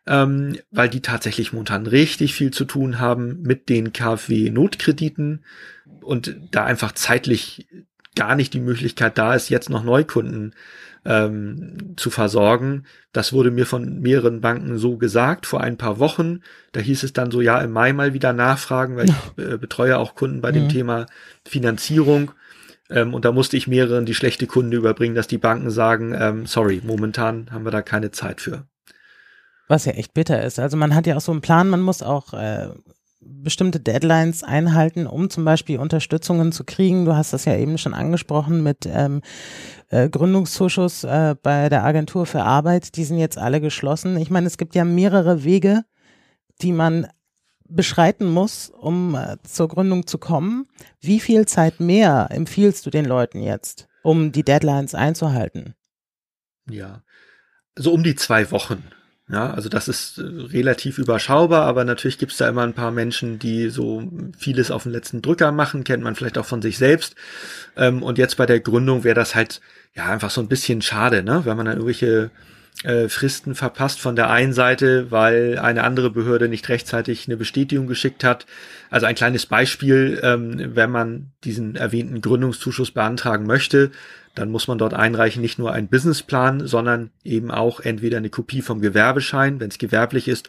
ähm, 0.06 0.58
weil 0.70 0.88
die 0.88 1.00
tatsächlich 1.00 1.52
momentan 1.52 1.86
richtig 1.86 2.34
viel 2.34 2.50
zu 2.50 2.64
tun 2.64 2.98
haben 2.98 3.42
mit 3.42 3.68
den 3.68 3.92
KfW-Notkrediten 3.92 5.44
und 6.02 6.36
da 6.50 6.64
einfach 6.64 6.92
zeitlich 6.92 7.66
gar 8.14 8.36
nicht 8.36 8.54
die 8.54 8.60
Möglichkeit 8.60 9.18
da 9.18 9.34
ist, 9.34 9.48
jetzt 9.48 9.70
noch 9.70 9.82
Neukunden 9.82 10.54
ähm, 11.04 11.94
zu 11.96 12.10
versorgen. 12.10 12.84
Das 13.12 13.32
wurde 13.32 13.50
mir 13.50 13.66
von 13.66 14.00
mehreren 14.00 14.40
Banken 14.40 14.78
so 14.78 14.96
gesagt 14.96 15.46
vor 15.46 15.60
ein 15.60 15.76
paar 15.76 15.98
Wochen. 15.98 16.40
Da 16.72 16.80
hieß 16.80 17.02
es 17.02 17.12
dann 17.12 17.30
so, 17.30 17.40
ja, 17.40 17.60
im 17.60 17.72
Mai 17.72 17.92
mal 17.92 18.14
wieder 18.14 18.32
nachfragen, 18.32 18.96
weil 18.96 19.06
ich 19.06 19.44
äh, 19.44 19.58
betreue 19.58 19.98
auch 19.98 20.14
Kunden 20.14 20.40
bei 20.40 20.50
mhm. 20.50 20.54
dem 20.54 20.68
Thema 20.68 21.06
Finanzierung. 21.44 22.32
Ähm, 22.90 23.14
und 23.14 23.24
da 23.24 23.32
musste 23.32 23.56
ich 23.56 23.66
mehreren 23.66 24.06
die 24.06 24.14
schlechte 24.14 24.46
Kunde 24.46 24.76
überbringen, 24.76 25.14
dass 25.14 25.26
die 25.26 25.38
Banken 25.38 25.70
sagen, 25.70 26.14
ähm, 26.18 26.46
sorry, 26.46 26.80
momentan 26.84 27.48
haben 27.50 27.64
wir 27.64 27.70
da 27.70 27.82
keine 27.82 28.10
Zeit 28.10 28.40
für. 28.40 28.66
Was 29.68 29.86
ja 29.86 29.92
echt 29.92 30.14
bitter 30.14 30.42
ist. 30.42 30.58
Also 30.58 30.76
man 30.76 30.94
hat 30.94 31.06
ja 31.06 31.16
auch 31.16 31.20
so 31.20 31.32
einen 31.32 31.40
Plan, 31.40 31.68
man 31.68 31.80
muss 31.80 32.02
auch 32.02 32.34
äh, 32.34 32.70
bestimmte 33.24 33.80
Deadlines 33.80 34.42
einhalten, 34.42 35.06
um 35.06 35.30
zum 35.30 35.44
Beispiel 35.44 35.78
Unterstützungen 35.78 36.52
zu 36.52 36.64
kriegen. 36.64 37.04
Du 37.04 37.16
hast 37.16 37.32
das 37.32 37.44
ja 37.44 37.56
eben 37.56 37.78
schon 37.78 37.94
angesprochen 37.94 38.62
mit 38.62 38.86
ähm, 38.86 39.22
äh, 39.88 40.08
Gründungszuschuss 40.08 41.04
äh, 41.04 41.34
bei 41.42 41.68
der 41.68 41.84
Agentur 41.84 42.26
für 42.26 42.42
Arbeit. 42.42 42.96
Die 42.96 43.04
sind 43.04 43.18
jetzt 43.18 43.38
alle 43.38 43.60
geschlossen. 43.60 44.16
Ich 44.18 44.30
meine, 44.30 44.46
es 44.46 44.58
gibt 44.58 44.74
ja 44.74 44.84
mehrere 44.84 45.44
Wege, 45.44 45.84
die 46.60 46.72
man 46.72 47.06
beschreiten 47.66 48.26
muss, 48.26 48.70
um 48.70 49.14
äh, 49.14 49.36
zur 49.42 49.68
Gründung 49.68 50.06
zu 50.06 50.18
kommen. 50.18 50.66
Wie 51.00 51.20
viel 51.20 51.46
Zeit 51.46 51.80
mehr 51.80 52.28
empfiehlst 52.30 52.84
du 52.84 52.90
den 52.90 53.06
Leuten 53.06 53.40
jetzt, 53.40 53.88
um 54.02 54.32
die 54.32 54.44
Deadlines 54.44 54.94
einzuhalten? 54.94 55.74
Ja, 56.68 57.02
so 57.76 57.92
um 57.92 58.04
die 58.04 58.14
zwei 58.14 58.50
Wochen 58.50 58.84
ja, 59.30 59.50
also 59.50 59.70
das 59.70 59.88
ist 59.88 60.18
äh, 60.18 60.22
relativ 60.22 60.98
überschaubar, 60.98 61.64
aber 61.64 61.84
natürlich 61.84 62.18
gibt's 62.18 62.36
da 62.36 62.48
immer 62.48 62.62
ein 62.62 62.74
paar 62.74 62.90
Menschen, 62.90 63.38
die 63.38 63.70
so 63.70 64.10
vieles 64.36 64.70
auf 64.70 64.82
den 64.82 64.92
letzten 64.92 65.22
Drücker 65.22 65.50
machen, 65.50 65.82
kennt 65.82 66.02
man 66.02 66.14
vielleicht 66.14 66.36
auch 66.36 66.44
von 66.44 66.60
sich 66.60 66.76
selbst. 66.76 67.14
Ähm, 67.76 68.02
und 68.02 68.18
jetzt 68.18 68.36
bei 68.36 68.44
der 68.44 68.60
Gründung 68.60 69.02
wäre 69.02 69.14
das 69.14 69.34
halt 69.34 69.62
ja 69.94 70.06
einfach 70.06 70.30
so 70.30 70.42
ein 70.42 70.48
bisschen 70.48 70.82
schade, 70.82 71.22
ne? 71.22 71.42
wenn 71.44 71.56
man 71.56 71.66
dann 71.66 71.76
irgendwelche 71.76 72.30
äh, 72.84 73.08
Fristen 73.08 73.54
verpasst 73.54 74.00
von 74.00 74.14
der 74.14 74.30
einen 74.30 74.52
Seite, 74.52 75.10
weil 75.10 75.58
eine 75.58 75.84
andere 75.84 76.10
Behörde 76.10 76.48
nicht 76.48 76.68
rechtzeitig 76.68 77.26
eine 77.26 77.36
Bestätigung 77.36 77.86
geschickt 77.86 78.22
hat. 78.22 78.46
Also 78.90 79.06
ein 79.06 79.14
kleines 79.14 79.46
Beispiel, 79.46 80.20
ähm, 80.22 80.76
wenn 80.76 80.90
man 80.90 81.32
diesen 81.44 81.76
erwähnten 81.76 82.20
Gründungszuschuss 82.20 82.90
beantragen 82.90 83.46
möchte, 83.46 83.90
dann 84.34 84.50
muss 84.50 84.68
man 84.68 84.78
dort 84.78 84.94
einreichen 84.94 85.40
nicht 85.40 85.58
nur 85.58 85.72
einen 85.72 85.88
Businessplan, 85.88 86.66
sondern 86.66 87.10
eben 87.22 87.50
auch 87.50 87.80
entweder 87.80 88.18
eine 88.18 88.30
Kopie 88.30 88.62
vom 88.62 88.80
Gewerbeschein, 88.80 89.60
wenn 89.60 89.70
es 89.70 89.78
gewerblich 89.78 90.28
ist, 90.28 90.48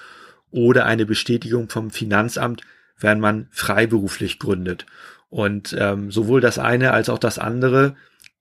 oder 0.52 0.86
eine 0.86 1.06
Bestätigung 1.06 1.70
vom 1.70 1.90
Finanzamt, 1.90 2.64
wenn 3.00 3.20
man 3.20 3.48
freiberuflich 3.52 4.40
gründet. 4.40 4.86
Und 5.30 5.76
ähm, 5.80 6.12
sowohl 6.12 6.42
das 6.42 6.60
eine 6.60 6.92
als 6.92 7.10
auch 7.10 7.20
das 7.20 7.40
andere 7.40 7.96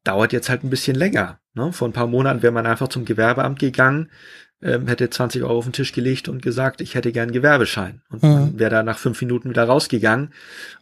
dauert 0.05 0.33
jetzt 0.33 0.49
halt 0.49 0.65
ein 0.65 0.71
bisschen 0.71 0.97
länger. 0.97 1.41
Ne? 1.55 1.73
Vor 1.73 1.89
ein 1.89 1.93
paar 1.93 2.07
Monaten 2.07 2.43
wäre 2.43 2.53
man 2.53 2.67
einfach 2.67 2.89
zum 2.89 3.05
Gewerbeamt 3.05 3.59
gegangen, 3.59 4.11
ähm, 4.63 4.87
hätte 4.87 5.11
20 5.11 5.43
Euro 5.43 5.59
auf 5.59 5.65
den 5.65 5.73
Tisch 5.73 5.93
gelegt 5.93 6.29
und 6.29 6.41
gesagt, 6.41 6.81
ich 6.81 6.95
hätte 6.95 7.13
gern 7.13 7.33
Gewerbeschein. 7.33 8.01
Und 8.11 8.23
mhm. 8.23 8.59
wäre 8.59 8.71
da 8.71 8.83
nach 8.83 8.99
fünf 8.99 9.21
Minuten 9.21 9.51
wieder 9.51 9.65
rausgegangen. 9.65 10.31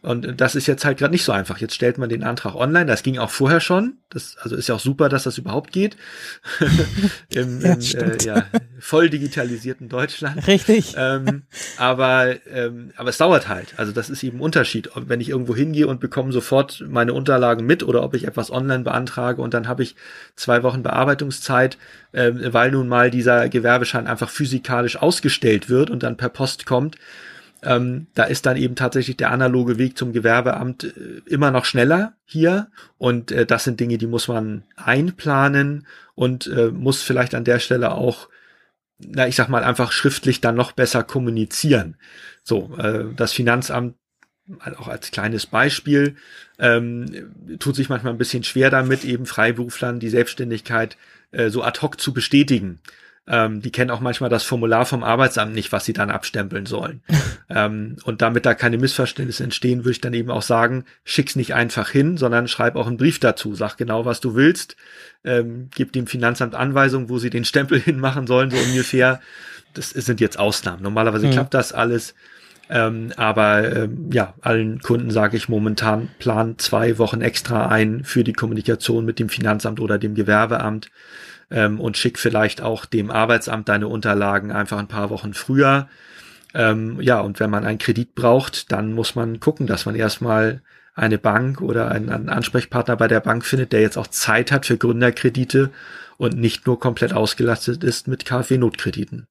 Und 0.01 0.39
das 0.39 0.55
ist 0.55 0.67
jetzt 0.67 0.85
halt 0.85 0.99
gerade 0.99 1.11
nicht 1.11 1.25
so 1.25 1.33
einfach. 1.33 1.57
Jetzt 1.57 1.75
stellt 1.75 1.97
man 1.97 2.09
den 2.09 2.23
Antrag 2.23 2.55
online. 2.55 2.85
Das 2.85 3.03
ging 3.03 3.17
auch 3.17 3.29
vorher 3.29 3.59
schon. 3.59 3.97
Das, 4.09 4.37
also 4.39 4.55
ist 4.55 4.69
ja 4.69 4.75
auch 4.75 4.79
super, 4.79 5.09
dass 5.09 5.23
das 5.23 5.37
überhaupt 5.37 5.71
geht. 5.71 5.97
Im, 7.29 7.61
ja, 7.61 7.73
im 7.73 8.11
äh, 8.11 8.23
ja, 8.23 8.45
voll 8.79 9.09
digitalisierten 9.09 9.89
Deutschland. 9.89 10.47
Richtig. 10.47 10.93
Ähm, 10.95 11.43
aber, 11.77 12.35
ähm, 12.47 12.91
aber 12.95 13.09
es 13.09 13.17
dauert 13.17 13.47
halt. 13.47 13.73
Also 13.77 13.91
das 13.91 14.09
ist 14.09 14.23
eben 14.23 14.37
ein 14.37 14.41
Unterschied. 14.41 14.91
Wenn 14.95 15.19
ich 15.19 15.29
irgendwo 15.29 15.55
hingehe 15.55 15.87
und 15.87 15.99
bekomme 15.99 16.31
sofort 16.31 16.83
meine 16.87 17.13
Unterlagen 17.13 17.65
mit 17.65 17.83
oder 17.83 18.03
ob 18.03 18.13
ich 18.13 18.27
etwas 18.27 18.51
online 18.51 18.83
beantrage 18.83 19.41
und 19.41 19.53
dann 19.53 19.67
habe 19.67 19.83
ich 19.83 19.95
zwei 20.35 20.63
Wochen 20.63 20.83
Bearbeitungszeit, 20.83 21.77
äh, 22.11 22.31
weil 22.53 22.71
nun 22.71 22.87
mal 22.87 23.09
dieser 23.09 23.49
Gewerbeschein 23.73 24.07
einfach 24.07 24.29
physikalisch 24.29 24.97
ausgestellt 24.97 25.69
wird 25.69 25.89
und 25.89 26.03
dann 26.03 26.17
per 26.17 26.29
Post 26.29 26.65
kommt. 26.65 26.97
Ähm, 27.63 28.07
da 28.13 28.25
ist 28.25 28.45
dann 28.45 28.57
eben 28.57 28.75
tatsächlich 28.75 29.17
der 29.17 29.31
analoge 29.31 29.77
Weg 29.77 29.97
zum 29.97 30.13
Gewerbeamt 30.13 30.83
äh, 30.83 31.21
immer 31.25 31.49
noch 31.49 31.65
schneller 31.65 32.13
hier. 32.25 32.67
Und 32.97 33.31
äh, 33.31 33.45
das 33.45 33.63
sind 33.63 33.79
Dinge, 33.79 33.97
die 33.97 34.07
muss 34.07 34.27
man 34.27 34.63
einplanen 34.75 35.87
und 36.13 36.47
äh, 36.47 36.67
muss 36.67 37.01
vielleicht 37.01 37.33
an 37.33 37.45
der 37.45 37.59
Stelle 37.59 37.93
auch, 37.93 38.29
na, 38.99 39.27
ich 39.27 39.35
sag 39.35 39.47
mal, 39.47 39.63
einfach 39.63 39.91
schriftlich 39.91 40.41
dann 40.41 40.55
noch 40.55 40.73
besser 40.73 41.03
kommunizieren. 41.03 41.95
So, 42.43 42.75
äh, 42.77 43.05
das 43.15 43.31
Finanzamt 43.31 43.95
auch 44.77 44.89
als 44.89 45.11
kleines 45.11 45.45
Beispiel, 45.45 46.17
ähm, 46.59 47.57
tut 47.59 47.77
sich 47.77 47.87
manchmal 47.87 48.11
ein 48.11 48.17
bisschen 48.17 48.43
schwer 48.43 48.69
damit, 48.69 49.05
eben 49.05 49.25
Freiberuflern 49.25 50.01
die 50.01 50.09
Selbstständigkeit 50.09 50.97
äh, 51.31 51.49
so 51.49 51.63
ad 51.63 51.81
hoc 51.81 51.99
zu 51.99 52.13
bestätigen. 52.13 52.79
Ähm, 53.25 53.61
die 53.61 53.71
kennen 53.71 53.89
auch 53.89 54.01
manchmal 54.01 54.29
das 54.29 54.43
Formular 54.43 54.85
vom 54.85 55.01
Arbeitsamt 55.01 55.53
nicht, 55.53 55.71
was 55.71 55.85
sie 55.85 55.93
dann 55.93 56.11
abstempeln 56.11 56.65
sollen. 56.65 57.01
ähm, 57.49 57.95
und 58.03 58.21
damit 58.21 58.45
da 58.45 58.53
keine 58.53 58.77
Missverständnisse 58.77 59.45
entstehen, 59.45 59.79
würde 59.79 59.91
ich 59.91 60.01
dann 60.01 60.13
eben 60.13 60.29
auch 60.29 60.41
sagen, 60.41 60.83
schick's 61.05 61.37
nicht 61.37 61.53
einfach 61.53 61.89
hin, 61.89 62.17
sondern 62.17 62.49
schreib 62.49 62.75
auch 62.75 62.87
einen 62.87 62.97
Brief 62.97 63.19
dazu. 63.19 63.55
Sag 63.55 63.77
genau, 63.77 64.03
was 64.03 64.19
du 64.19 64.35
willst. 64.35 64.75
Ähm, 65.23 65.69
gib 65.73 65.93
dem 65.93 66.07
Finanzamt 66.07 66.53
Anweisungen, 66.53 67.07
wo 67.07 67.17
sie 67.17 67.29
den 67.29 67.45
Stempel 67.45 67.79
hinmachen 67.81 68.27
sollen, 68.27 68.51
so 68.51 68.57
ungefähr. 68.57 69.21
Das 69.73 69.91
sind 69.91 70.19
jetzt 70.19 70.37
Ausnahmen. 70.37 70.83
Normalerweise 70.83 71.27
mhm. 71.27 71.31
klappt 71.31 71.53
das 71.53 71.71
alles. 71.71 72.13
Ähm, 72.69 73.11
aber 73.17 73.75
ähm, 73.75 74.09
ja, 74.11 74.33
allen 74.41 74.79
Kunden 74.81 75.11
sage 75.11 75.37
ich 75.37 75.49
momentan, 75.49 76.09
plan 76.19 76.57
zwei 76.57 76.97
Wochen 76.97 77.21
extra 77.21 77.67
ein 77.67 78.03
für 78.03 78.23
die 78.23 78.33
Kommunikation 78.33 79.05
mit 79.05 79.19
dem 79.19 79.29
Finanzamt 79.29 79.79
oder 79.79 79.97
dem 79.97 80.15
Gewerbeamt 80.15 80.89
ähm, 81.53 81.79
und 81.79 81.95
schick 81.95 82.19
vielleicht 82.19 82.61
auch 82.61 82.85
dem 82.85 83.11
Arbeitsamt 83.11 83.69
deine 83.69 83.87
Unterlagen 83.87 84.51
einfach 84.51 84.79
ein 84.79 84.87
paar 84.87 85.09
Wochen 85.09 85.33
früher. 85.33 85.87
Ähm, 86.53 86.99
ja, 86.99 87.21
und 87.21 87.39
wenn 87.39 87.49
man 87.49 87.65
einen 87.65 87.77
Kredit 87.77 88.15
braucht, 88.15 88.71
dann 88.71 88.93
muss 88.93 89.15
man 89.15 89.39
gucken, 89.39 89.67
dass 89.67 89.85
man 89.85 89.95
erstmal 89.95 90.61
eine 90.95 91.17
Bank 91.17 91.61
oder 91.61 91.89
einen, 91.89 92.09
einen 92.09 92.29
Ansprechpartner 92.29 92.95
bei 92.97 93.07
der 93.07 93.19
Bank 93.19 93.45
findet, 93.45 93.71
der 93.71 93.81
jetzt 93.81 93.97
auch 93.97 94.07
Zeit 94.07 94.51
hat 94.51 94.65
für 94.65 94.77
Gründerkredite 94.77 95.71
und 96.17 96.35
nicht 96.37 96.67
nur 96.67 96.79
komplett 96.79 97.13
ausgelastet 97.13 97.83
ist 97.83 98.07
mit 98.07 98.25
KfW-Notkrediten. 98.25 99.27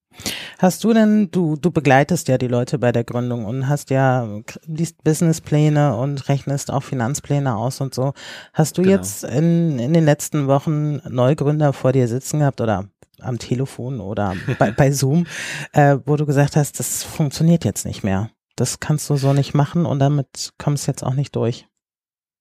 Hast 0.58 0.84
du 0.84 0.92
denn, 0.92 1.30
du, 1.30 1.56
du 1.56 1.70
begleitest 1.70 2.28
ja 2.28 2.38
die 2.38 2.48
Leute 2.48 2.78
bei 2.78 2.92
der 2.92 3.04
Gründung 3.04 3.44
und 3.44 3.68
hast 3.68 3.90
ja, 3.90 4.28
liest 4.66 5.02
Businesspläne 5.04 5.96
und 5.96 6.28
rechnest 6.28 6.70
auch 6.70 6.82
Finanzpläne 6.82 7.56
aus 7.56 7.80
und 7.80 7.94
so. 7.94 8.12
Hast 8.52 8.78
du 8.78 8.82
genau. 8.82 8.96
jetzt 8.96 9.24
in, 9.24 9.78
in 9.78 9.92
den 9.92 10.04
letzten 10.04 10.46
Wochen 10.46 11.00
Neugründer 11.08 11.72
vor 11.72 11.92
dir 11.92 12.08
sitzen 12.08 12.40
gehabt 12.40 12.60
oder 12.60 12.88
am 13.20 13.38
Telefon 13.38 14.00
oder 14.00 14.34
bei, 14.58 14.70
bei 14.70 14.90
Zoom, 14.90 15.26
äh, 15.72 15.98
wo 16.04 16.16
du 16.16 16.26
gesagt 16.26 16.56
hast, 16.56 16.78
das 16.78 17.02
funktioniert 17.02 17.64
jetzt 17.64 17.86
nicht 17.86 18.02
mehr. 18.02 18.30
Das 18.56 18.80
kannst 18.80 19.08
du 19.08 19.16
so 19.16 19.32
nicht 19.32 19.54
machen 19.54 19.86
und 19.86 19.98
damit 19.98 20.52
kommst 20.58 20.86
du 20.86 20.90
jetzt 20.90 21.02
auch 21.02 21.14
nicht 21.14 21.34
durch. 21.36 21.66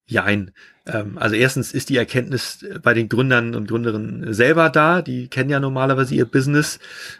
Jein. 0.07 0.51
Ähm, 0.91 1.17
also 1.17 1.35
erstens 1.35 1.73
ist 1.73 1.89
die 1.89 1.97
Erkenntnis 1.97 2.65
bei 2.83 2.93
den 2.93 3.09
Gründern 3.09 3.55
und 3.55 3.67
Gründerinnen 3.67 4.33
selber 4.33 4.69
da. 4.69 5.01
Die 5.01 5.27
kennen 5.27 5.49
ja 5.49 5.59
normalerweise 5.59 6.15
ihr 6.15 6.25
Business. 6.25 6.79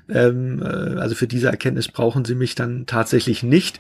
Ähm, 0.10 0.62
äh, 0.62 0.66
also 0.66 1.16
für 1.16 1.28
diese 1.28 1.48
Erkenntnis 1.48 1.88
brauchen 1.88 2.26
sie 2.26 2.36
mich 2.36 2.56
dann 2.56 2.86
tatsächlich 2.86 3.44
nicht. 3.44 3.80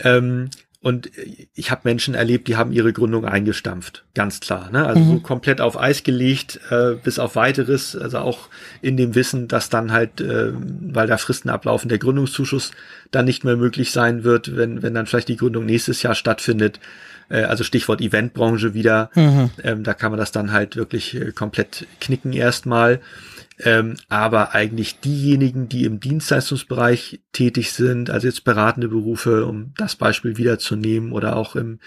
Ähm, 0.00 0.50
und 0.84 1.10
ich 1.54 1.70
habe 1.70 1.80
Menschen 1.84 2.14
erlebt, 2.14 2.46
die 2.46 2.56
haben 2.56 2.70
ihre 2.70 2.92
Gründung 2.92 3.24
eingestampft, 3.24 4.04
ganz 4.14 4.40
klar. 4.40 4.70
Ne? 4.70 4.84
Also 4.84 5.00
mhm. 5.00 5.10
so 5.12 5.20
komplett 5.20 5.62
auf 5.62 5.80
Eis 5.80 6.02
gelegt, 6.02 6.60
äh, 6.68 6.96
bis 7.02 7.18
auf 7.18 7.36
weiteres, 7.36 7.96
also 7.96 8.18
auch 8.18 8.50
in 8.82 8.98
dem 8.98 9.14
Wissen, 9.14 9.48
dass 9.48 9.70
dann 9.70 9.92
halt, 9.92 10.20
äh, 10.20 10.52
weil 10.52 11.06
da 11.06 11.16
Fristen 11.16 11.48
ablaufen, 11.48 11.88
der 11.88 11.96
Gründungszuschuss 11.96 12.72
dann 13.10 13.24
nicht 13.24 13.44
mehr 13.44 13.56
möglich 13.56 13.92
sein 13.92 14.24
wird, 14.24 14.58
wenn, 14.58 14.82
wenn 14.82 14.92
dann 14.92 15.06
vielleicht 15.06 15.28
die 15.28 15.38
Gründung 15.38 15.64
nächstes 15.64 16.02
Jahr 16.02 16.14
stattfindet. 16.14 16.80
Äh, 17.34 17.44
also 17.44 17.64
Stichwort 17.64 18.00
Eventbranche 18.00 18.74
wieder. 18.74 19.10
Mhm. 19.14 19.50
Ähm, 19.62 19.84
da 19.84 19.94
kann 19.94 20.12
man 20.12 20.20
das 20.20 20.32
dann 20.32 20.52
halt 20.52 20.76
wirklich 20.76 21.14
äh, 21.14 21.32
komplett 21.32 21.86
knicken 22.00 22.32
erstmal. 22.32 23.00
Ähm, 23.58 23.96
aber 24.08 24.54
eigentlich 24.54 25.00
diejenigen, 25.00 25.68
die 25.68 25.84
im 25.84 26.00
Dienstleistungsbereich 26.00 27.20
tätig 27.32 27.72
sind, 27.72 28.10
also 28.10 28.26
jetzt 28.26 28.44
beratende 28.44 28.88
Berufe, 28.88 29.46
um 29.46 29.72
das 29.76 29.94
Beispiel 29.96 30.36
wiederzunehmen, 30.36 31.12
oder 31.12 31.36
auch 31.36 31.54
im 31.54 31.78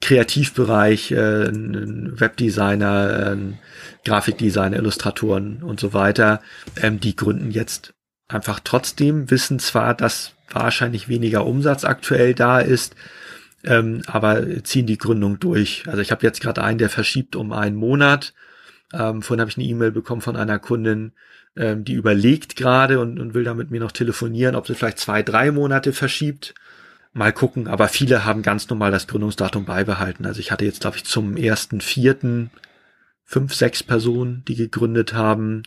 Kreativbereich, 0.00 1.12
äh, 1.12 1.48
ein 1.48 2.20
Webdesigner, 2.20 3.32
ein 3.32 3.58
Grafikdesigner, 4.04 4.76
Illustratoren 4.76 5.62
und 5.62 5.80
so 5.80 5.92
weiter, 5.92 6.40
ähm, 6.80 7.00
die 7.00 7.16
gründen 7.16 7.50
jetzt 7.50 7.94
einfach 8.28 8.60
trotzdem, 8.62 9.30
wissen 9.30 9.58
zwar, 9.58 9.94
dass 9.94 10.32
wahrscheinlich 10.50 11.08
weniger 11.08 11.46
Umsatz 11.46 11.84
aktuell 11.84 12.34
da 12.34 12.60
ist, 12.60 12.94
ähm, 13.64 14.02
aber 14.06 14.62
ziehen 14.64 14.86
die 14.86 14.98
Gründung 14.98 15.38
durch. 15.40 15.84
Also 15.86 16.00
ich 16.00 16.10
habe 16.10 16.24
jetzt 16.24 16.40
gerade 16.40 16.62
einen, 16.62 16.78
der 16.78 16.90
verschiebt 16.90 17.36
um 17.36 17.52
einen 17.52 17.76
Monat. 17.76 18.34
Ähm, 18.92 19.22
vorhin 19.22 19.40
habe 19.40 19.50
ich 19.50 19.56
eine 19.56 19.66
E-Mail 19.66 19.90
bekommen 19.90 20.22
von 20.22 20.36
einer 20.36 20.58
Kundin, 20.58 21.12
ähm, 21.56 21.84
die 21.84 21.94
überlegt 21.94 22.56
gerade 22.56 23.00
und, 23.00 23.18
und 23.18 23.34
will 23.34 23.44
da 23.44 23.54
mit 23.54 23.70
mir 23.70 23.80
noch 23.80 23.92
telefonieren, 23.92 24.54
ob 24.54 24.66
sie 24.66 24.74
vielleicht 24.74 24.98
zwei, 24.98 25.22
drei 25.22 25.50
Monate 25.50 25.92
verschiebt. 25.92 26.54
Mal 27.12 27.32
gucken, 27.32 27.66
aber 27.68 27.88
viele 27.88 28.24
haben 28.24 28.42
ganz 28.42 28.68
normal 28.68 28.92
das 28.92 29.06
Gründungsdatum 29.06 29.64
beibehalten. 29.64 30.24
Also 30.26 30.40
ich 30.40 30.52
hatte 30.52 30.64
jetzt, 30.64 30.80
glaube 30.80 30.96
ich, 30.96 31.04
zum 31.04 31.36
ersten 31.36 31.80
Vierten 31.80 32.50
fünf, 33.24 33.54
sechs 33.54 33.82
Personen, 33.82 34.44
die 34.46 34.54
gegründet 34.54 35.14
haben. 35.14 35.62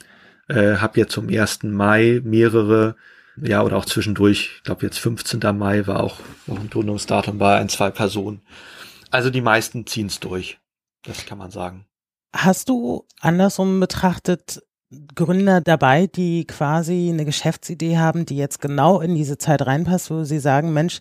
Äh, 0.47 0.77
habe 0.77 0.99
jetzt 0.99 1.13
zum 1.13 1.29
ersten 1.29 1.71
Mai 1.71 2.21
mehrere 2.23 2.95
ja, 3.41 3.63
oder 3.63 3.77
auch 3.77 3.85
zwischendurch, 3.85 4.51
ich 4.57 4.63
glaube 4.63 4.85
jetzt 4.85 4.99
15. 4.99 5.39
Mai 5.57 5.87
war 5.87 6.01
auch 6.01 6.19
noch 6.47 6.59
ein 6.59 6.69
Gründungsdatum 6.69 7.37
bei 7.37 7.57
ein, 7.57 7.69
zwei 7.69 7.89
Personen. 7.89 8.41
Also 9.09 9.29
die 9.29 9.41
meisten 9.41 9.85
ziehen 9.85 10.07
es 10.07 10.19
durch. 10.19 10.59
Das 11.03 11.25
kann 11.25 11.37
man 11.37 11.51
sagen. 11.51 11.85
Hast 12.33 12.69
du 12.69 13.05
andersrum 13.19 13.79
betrachtet 13.79 14.61
Gründer 15.15 15.61
dabei, 15.61 16.07
die 16.07 16.45
quasi 16.45 17.09
eine 17.11 17.25
Geschäftsidee 17.25 17.97
haben, 17.97 18.25
die 18.25 18.37
jetzt 18.37 18.61
genau 18.61 19.01
in 19.01 19.15
diese 19.15 19.37
Zeit 19.37 19.65
reinpasst, 19.65 20.11
wo 20.11 20.23
sie 20.23 20.39
sagen, 20.39 20.73
Mensch, 20.73 20.99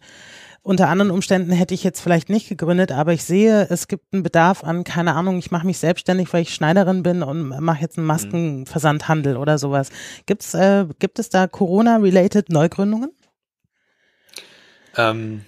unter 0.63 0.89
anderen 0.89 1.11
Umständen 1.11 1.53
hätte 1.53 1.75
ich 1.75 1.83
jetzt 1.85 2.01
vielleicht 2.01 2.29
nicht 2.29 2.49
gegründet, 2.49 2.93
aber 2.93 3.13
ich 3.13 3.25
sehe, 3.25 3.67
es 3.71 3.89
gibt 3.89 4.13
einen 4.13 4.23
Bedarf 4.23 4.63
an, 4.63 4.85
keine 4.85 5.15
Ahnung, 5.15 5.39
ich 5.39 5.51
mache 5.51 5.67
mich 5.67 5.79
selbstständig, 5.79 6.33
weil 6.33 6.43
ich 6.43 6.55
Schneiderin 6.55 7.03
bin 7.03 7.23
und 7.23 7.49
mache 7.61 7.81
jetzt 7.81 7.97
einen 7.97 8.05
mhm. 8.05 8.09
Maskenversandhandel 8.09 9.37
oder 9.37 9.59
sowas. 9.59 9.91
Gibt's, 10.27 10.53
äh, 10.55 10.87
gibt 10.99 11.19
es 11.19 11.31
da 11.31 11.47
Corona-related 11.47 12.51
Neugründungen? 12.51 13.11
Ähm, 14.97 15.45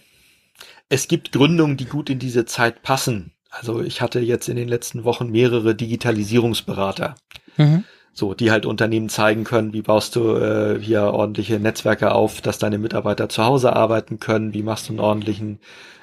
es 0.88 1.08
gibt 1.08 1.32
Gründungen, 1.32 1.76
die 1.76 1.86
gut 1.86 2.08
in 2.08 2.18
diese 2.18 2.46
Zeit 2.46 2.82
passen. 2.82 3.32
Also 3.50 3.82
ich 3.82 4.00
hatte 4.00 4.20
jetzt 4.20 4.48
in 4.48 4.56
den 4.56 4.68
letzten 4.68 5.04
Wochen 5.04 5.30
mehrere 5.30 5.74
Digitalisierungsberater. 5.74 7.16
Mhm. 7.58 7.84
So, 8.14 8.34
die 8.34 8.50
halt 8.50 8.66
Unternehmen 8.66 9.08
zeigen 9.08 9.44
können, 9.44 9.72
wie 9.72 9.80
baust 9.80 10.16
du 10.16 10.36
äh, 10.36 10.78
hier 10.78 11.04
ordentliche 11.04 11.58
Netzwerke 11.58 12.12
auf, 12.12 12.42
dass 12.42 12.58
deine 12.58 12.76
Mitarbeiter 12.78 13.30
zu 13.30 13.44
Hause 13.44 13.74
arbeiten 13.74 14.20
können, 14.20 14.52
wie 14.52 14.62
machst 14.62 14.88
du 14.88 14.92
einen 14.92 15.00
ordentlichen 15.00 15.60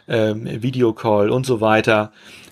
ähm, 0.08 0.48
Videocall 0.64 1.30
und 1.30 1.46
so 1.46 1.62
weiter. 1.62 2.12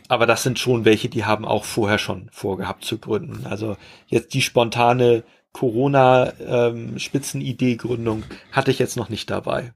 Aber 0.09 0.27
das 0.27 0.43
sind 0.43 0.59
schon 0.59 0.85
welche, 0.85 1.09
die 1.09 1.25
haben 1.25 1.43
auch 1.43 1.65
vorher 1.65 1.97
schon 1.97 2.29
vorgehabt 2.31 2.85
zu 2.85 2.99
gründen. 2.99 3.45
Also 3.45 3.75
jetzt 4.07 4.33
die 4.33 4.41
spontane 4.41 5.23
Corona-Spitzenidee-Gründung 5.53 8.19
ähm, 8.19 8.25
hatte 8.51 8.71
ich 8.71 8.79
jetzt 8.79 8.95
noch 8.95 9.09
nicht 9.09 9.29
dabei. 9.29 9.73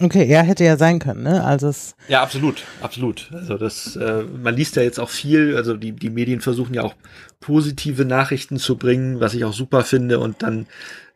Okay, 0.00 0.26
ja, 0.30 0.42
hätte 0.42 0.62
ja 0.62 0.76
sein 0.76 1.00
können, 1.00 1.24
ne? 1.24 1.42
Also 1.42 1.68
es 1.68 1.96
ja, 2.06 2.22
absolut, 2.22 2.62
absolut. 2.80 3.30
Also 3.32 3.58
das, 3.58 3.96
äh, 3.96 4.22
man 4.22 4.54
liest 4.54 4.76
ja 4.76 4.82
jetzt 4.82 5.00
auch 5.00 5.10
viel. 5.10 5.56
Also 5.56 5.76
die 5.76 5.92
die 5.92 6.10
Medien 6.10 6.40
versuchen 6.40 6.74
ja 6.74 6.82
auch 6.82 6.94
positive 7.40 8.04
Nachrichten 8.04 8.58
zu 8.58 8.76
bringen, 8.76 9.18
was 9.18 9.34
ich 9.34 9.44
auch 9.44 9.52
super 9.52 9.82
finde. 9.82 10.20
Und 10.20 10.42
dann 10.42 10.66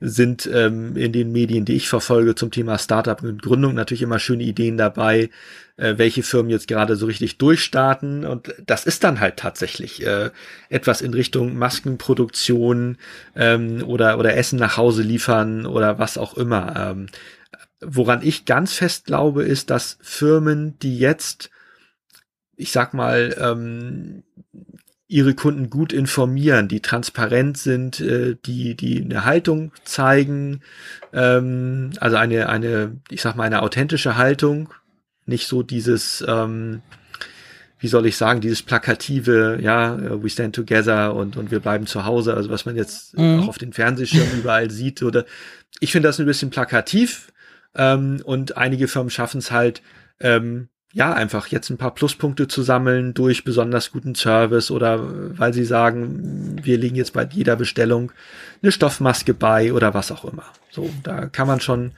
sind 0.00 0.50
ähm, 0.52 0.96
in 0.96 1.12
den 1.12 1.30
Medien, 1.30 1.64
die 1.64 1.76
ich 1.76 1.88
verfolge 1.88 2.34
zum 2.34 2.50
Thema 2.50 2.76
Startup 2.76 3.22
und 3.22 3.40
Gründung 3.40 3.74
natürlich 3.74 4.02
immer 4.02 4.18
schöne 4.18 4.42
Ideen 4.42 4.76
dabei, 4.76 5.30
äh, 5.76 5.94
welche 5.96 6.24
Firmen 6.24 6.50
jetzt 6.50 6.66
gerade 6.66 6.96
so 6.96 7.06
richtig 7.06 7.38
durchstarten. 7.38 8.24
Und 8.24 8.52
das 8.66 8.84
ist 8.84 9.04
dann 9.04 9.20
halt 9.20 9.36
tatsächlich 9.36 10.04
äh, 10.04 10.30
etwas 10.70 11.02
in 11.02 11.14
Richtung 11.14 11.56
Maskenproduktion 11.56 12.96
ähm, 13.36 13.84
oder 13.86 14.18
oder 14.18 14.36
Essen 14.36 14.58
nach 14.58 14.76
Hause 14.76 15.02
liefern 15.02 15.66
oder 15.66 16.00
was 16.00 16.18
auch 16.18 16.36
immer. 16.36 16.74
Ähm, 16.76 17.06
woran 17.84 18.22
ich 18.22 18.44
ganz 18.44 18.72
fest 18.74 19.06
glaube, 19.06 19.44
ist, 19.44 19.70
dass 19.70 19.98
Firmen, 20.00 20.78
die 20.80 20.98
jetzt, 20.98 21.50
ich 22.56 22.72
sag 22.72 22.94
mal, 22.94 23.36
ähm, 23.38 24.22
ihre 25.08 25.34
Kunden 25.34 25.68
gut 25.68 25.92
informieren, 25.92 26.68
die 26.68 26.80
transparent 26.80 27.58
sind, 27.58 28.00
äh, 28.00 28.36
die 28.46 28.74
die 28.74 29.02
eine 29.02 29.26
Haltung 29.26 29.72
zeigen, 29.84 30.62
ähm, 31.12 31.90
also 32.00 32.16
eine 32.16 32.48
eine 32.48 32.96
ich 33.10 33.20
sag 33.20 33.36
mal 33.36 33.44
eine 33.44 33.60
authentische 33.60 34.16
Haltung, 34.16 34.72
nicht 35.26 35.48
so 35.48 35.62
dieses 35.62 36.24
ähm, 36.26 36.80
wie 37.82 37.88
soll 37.88 38.06
ich 38.06 38.16
sagen, 38.16 38.40
dieses 38.40 38.62
plakative, 38.62 39.58
ja, 39.60 39.98
we 40.22 40.30
stand 40.30 40.54
together 40.54 41.16
und, 41.16 41.36
und 41.36 41.50
wir 41.50 41.58
bleiben 41.58 41.88
zu 41.88 42.04
Hause, 42.04 42.34
also 42.34 42.48
was 42.48 42.64
man 42.64 42.76
jetzt 42.76 43.18
mhm. 43.18 43.40
auch 43.40 43.48
auf 43.48 43.58
den 43.58 43.72
Fernsehschirmen 43.72 44.38
überall 44.38 44.70
sieht, 44.70 45.02
oder 45.02 45.26
ich 45.80 45.90
finde 45.90 46.08
das 46.08 46.20
ein 46.20 46.26
bisschen 46.26 46.50
plakativ, 46.50 47.31
ähm, 47.76 48.20
und 48.24 48.56
einige 48.56 48.88
Firmen 48.88 49.10
schaffen 49.10 49.38
es 49.38 49.50
halt, 49.50 49.82
ähm, 50.20 50.68
ja, 50.92 51.12
einfach 51.14 51.46
jetzt 51.46 51.70
ein 51.70 51.78
paar 51.78 51.94
Pluspunkte 51.94 52.48
zu 52.48 52.62
sammeln 52.62 53.14
durch 53.14 53.44
besonders 53.44 53.92
guten 53.92 54.14
Service 54.14 54.70
oder 54.70 55.38
weil 55.38 55.54
sie 55.54 55.64
sagen, 55.64 56.60
wir 56.62 56.76
legen 56.76 56.96
jetzt 56.96 57.14
bei 57.14 57.26
jeder 57.30 57.56
Bestellung 57.56 58.12
eine 58.62 58.72
Stoffmaske 58.72 59.32
bei 59.32 59.72
oder 59.72 59.94
was 59.94 60.12
auch 60.12 60.24
immer. 60.24 60.44
So, 60.70 60.90
da 61.02 61.26
kann 61.26 61.46
man 61.46 61.60
schon, 61.60 61.92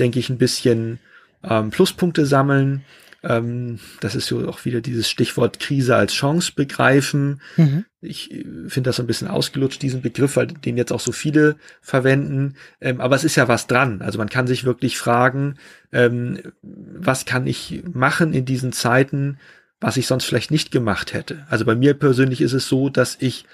denke 0.00 0.18
ich, 0.18 0.30
ein 0.30 0.38
bisschen 0.38 0.98
ähm, 1.44 1.70
Pluspunkte 1.70 2.26
sammeln. 2.26 2.84
Ähm, 3.22 3.78
das 4.00 4.14
ist 4.14 4.26
so 4.26 4.48
auch 4.48 4.64
wieder 4.64 4.80
dieses 4.80 5.10
Stichwort 5.10 5.60
Krise 5.60 5.96
als 5.96 6.12
Chance 6.12 6.52
begreifen. 6.54 7.40
Mhm. 7.56 7.84
Ich 8.00 8.32
äh, 8.32 8.44
finde 8.68 8.88
das 8.88 8.96
so 8.96 9.02
ein 9.02 9.06
bisschen 9.06 9.28
ausgelutscht, 9.28 9.82
diesen 9.82 10.00
Begriff, 10.00 10.36
weil 10.36 10.46
den 10.46 10.76
jetzt 10.76 10.92
auch 10.92 11.00
so 11.00 11.12
viele 11.12 11.56
verwenden. 11.82 12.54
Ähm, 12.80 13.00
aber 13.00 13.16
es 13.16 13.24
ist 13.24 13.36
ja 13.36 13.48
was 13.48 13.66
dran. 13.66 14.00
Also 14.00 14.18
man 14.18 14.30
kann 14.30 14.46
sich 14.46 14.64
wirklich 14.64 14.96
fragen, 14.96 15.56
ähm, 15.92 16.40
was 16.62 17.26
kann 17.26 17.46
ich 17.46 17.82
machen 17.92 18.32
in 18.32 18.44
diesen 18.46 18.72
Zeiten, 18.72 19.38
was 19.80 19.96
ich 19.96 20.06
sonst 20.06 20.24
vielleicht 20.24 20.50
nicht 20.50 20.70
gemacht 20.70 21.12
hätte. 21.12 21.46
Also 21.50 21.64
bei 21.64 21.74
mir 21.74 21.94
persönlich 21.94 22.40
ist 22.40 22.52
es 22.52 22.68
so, 22.68 22.88
dass 22.88 23.16
ich 23.20 23.44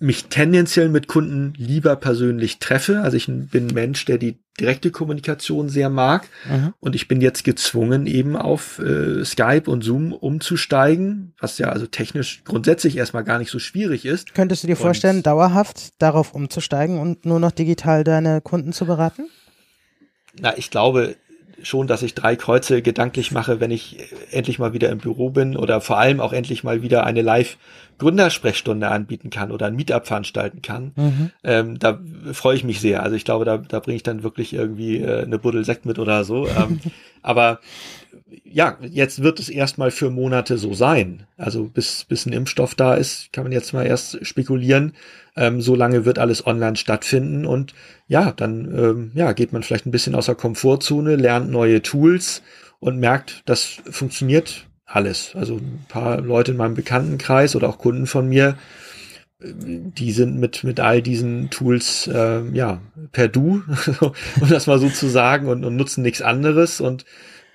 mich 0.00 0.24
tendenziell 0.26 0.88
mit 0.88 1.06
Kunden 1.06 1.54
lieber 1.56 1.94
persönlich 1.96 2.58
treffe. 2.58 3.02
Also 3.02 3.16
ich 3.16 3.26
bin 3.26 3.68
ein 3.68 3.74
Mensch, 3.74 4.04
der 4.04 4.18
die 4.18 4.38
direkte 4.58 4.90
Kommunikation 4.90 5.68
sehr 5.68 5.88
mag. 5.88 6.28
Mhm. 6.48 6.74
Und 6.80 6.96
ich 6.96 7.06
bin 7.06 7.20
jetzt 7.20 7.44
gezwungen, 7.44 8.06
eben 8.06 8.36
auf 8.36 8.80
äh, 8.80 9.24
Skype 9.24 9.70
und 9.70 9.82
Zoom 9.82 10.12
umzusteigen, 10.12 11.34
was 11.38 11.58
ja 11.58 11.68
also 11.68 11.86
technisch 11.86 12.42
grundsätzlich 12.44 12.96
erstmal 12.96 13.24
gar 13.24 13.38
nicht 13.38 13.50
so 13.50 13.58
schwierig 13.58 14.04
ist. 14.04 14.34
Könntest 14.34 14.64
du 14.64 14.66
dir 14.66 14.76
vorstellen, 14.76 15.18
und, 15.18 15.26
dauerhaft 15.26 16.00
darauf 16.00 16.34
umzusteigen 16.34 16.98
und 16.98 17.24
nur 17.24 17.38
noch 17.38 17.52
digital 17.52 18.04
deine 18.04 18.40
Kunden 18.40 18.72
zu 18.72 18.86
beraten? 18.86 19.28
Na, 20.40 20.56
ich 20.56 20.70
glaube, 20.70 21.16
schon, 21.62 21.86
dass 21.86 22.02
ich 22.02 22.14
drei 22.14 22.36
Kreuze 22.36 22.82
gedanklich 22.82 23.32
mache, 23.32 23.60
wenn 23.60 23.70
ich 23.70 23.98
endlich 24.30 24.58
mal 24.58 24.72
wieder 24.72 24.90
im 24.90 24.98
Büro 24.98 25.30
bin 25.30 25.56
oder 25.56 25.80
vor 25.80 25.98
allem 25.98 26.20
auch 26.20 26.32
endlich 26.32 26.64
mal 26.64 26.82
wieder 26.82 27.04
eine 27.04 27.22
Live-Gründersprechstunde 27.94 28.88
anbieten 28.88 29.30
kann 29.30 29.50
oder 29.50 29.66
ein 29.66 29.76
Meetup 29.76 30.06
veranstalten 30.06 30.62
kann. 30.62 30.92
Mhm. 30.96 31.30
Ähm, 31.42 31.78
da 31.78 32.00
freue 32.32 32.56
ich 32.56 32.64
mich 32.64 32.80
sehr. 32.80 33.02
Also 33.02 33.16
ich 33.16 33.24
glaube, 33.24 33.44
da, 33.44 33.58
da 33.58 33.80
bringe 33.80 33.96
ich 33.96 34.02
dann 34.02 34.22
wirklich 34.22 34.52
irgendwie 34.52 34.98
äh, 34.98 35.22
eine 35.22 35.38
Buddel 35.38 35.64
Sekt 35.64 35.86
mit 35.86 35.98
oder 35.98 36.24
so. 36.24 36.46
Ähm, 36.48 36.80
aber 37.22 37.60
ja, 38.44 38.78
jetzt 38.80 39.22
wird 39.22 39.38
es 39.38 39.48
erstmal 39.48 39.90
für 39.90 40.10
Monate 40.10 40.58
so 40.58 40.74
sein. 40.74 41.24
Also 41.36 41.64
bis, 41.64 42.04
bis 42.04 42.26
ein 42.26 42.32
Impfstoff 42.32 42.74
da 42.74 42.94
ist, 42.94 43.32
kann 43.32 43.44
man 43.44 43.52
jetzt 43.52 43.72
mal 43.72 43.86
erst 43.86 44.24
spekulieren. 44.26 44.92
Ähm, 45.36 45.60
so 45.60 45.74
lange 45.74 46.04
wird 46.04 46.18
alles 46.18 46.46
online 46.46 46.76
stattfinden 46.76 47.44
und 47.46 47.74
ja, 48.06 48.32
dann 48.32 48.72
ähm, 48.76 49.10
ja, 49.14 49.32
geht 49.32 49.52
man 49.52 49.62
vielleicht 49.62 49.86
ein 49.86 49.90
bisschen 49.90 50.14
aus 50.14 50.26
der 50.26 50.36
Komfortzone, 50.36 51.16
lernt 51.16 51.50
neue 51.50 51.82
Tools 51.82 52.42
und 52.78 52.98
merkt, 52.98 53.42
das 53.46 53.78
funktioniert 53.90 54.66
alles. 54.94 55.32
Also 55.34 55.56
ein 55.56 55.84
paar 55.88 56.20
Leute 56.20 56.52
in 56.52 56.56
meinem 56.56 56.74
Bekanntenkreis 56.74 57.56
oder 57.56 57.68
auch 57.68 57.78
Kunden 57.78 58.06
von 58.06 58.28
mir, 58.28 58.56
die 59.40 60.12
sind 60.12 60.38
mit, 60.38 60.64
mit 60.64 60.80
all 60.80 61.02
diesen 61.02 61.50
Tools 61.50 62.06
äh, 62.06 62.42
ja 62.52 62.80
per 63.12 63.28
Du, 63.28 63.62
um 64.40 64.48
das 64.48 64.66
mal 64.66 64.78
so 64.78 64.88
zu 64.88 65.08
sagen, 65.08 65.48
und, 65.48 65.64
und 65.64 65.76
nutzen 65.76 66.02
nichts 66.02 66.22
anderes 66.22 66.80
und 66.80 67.04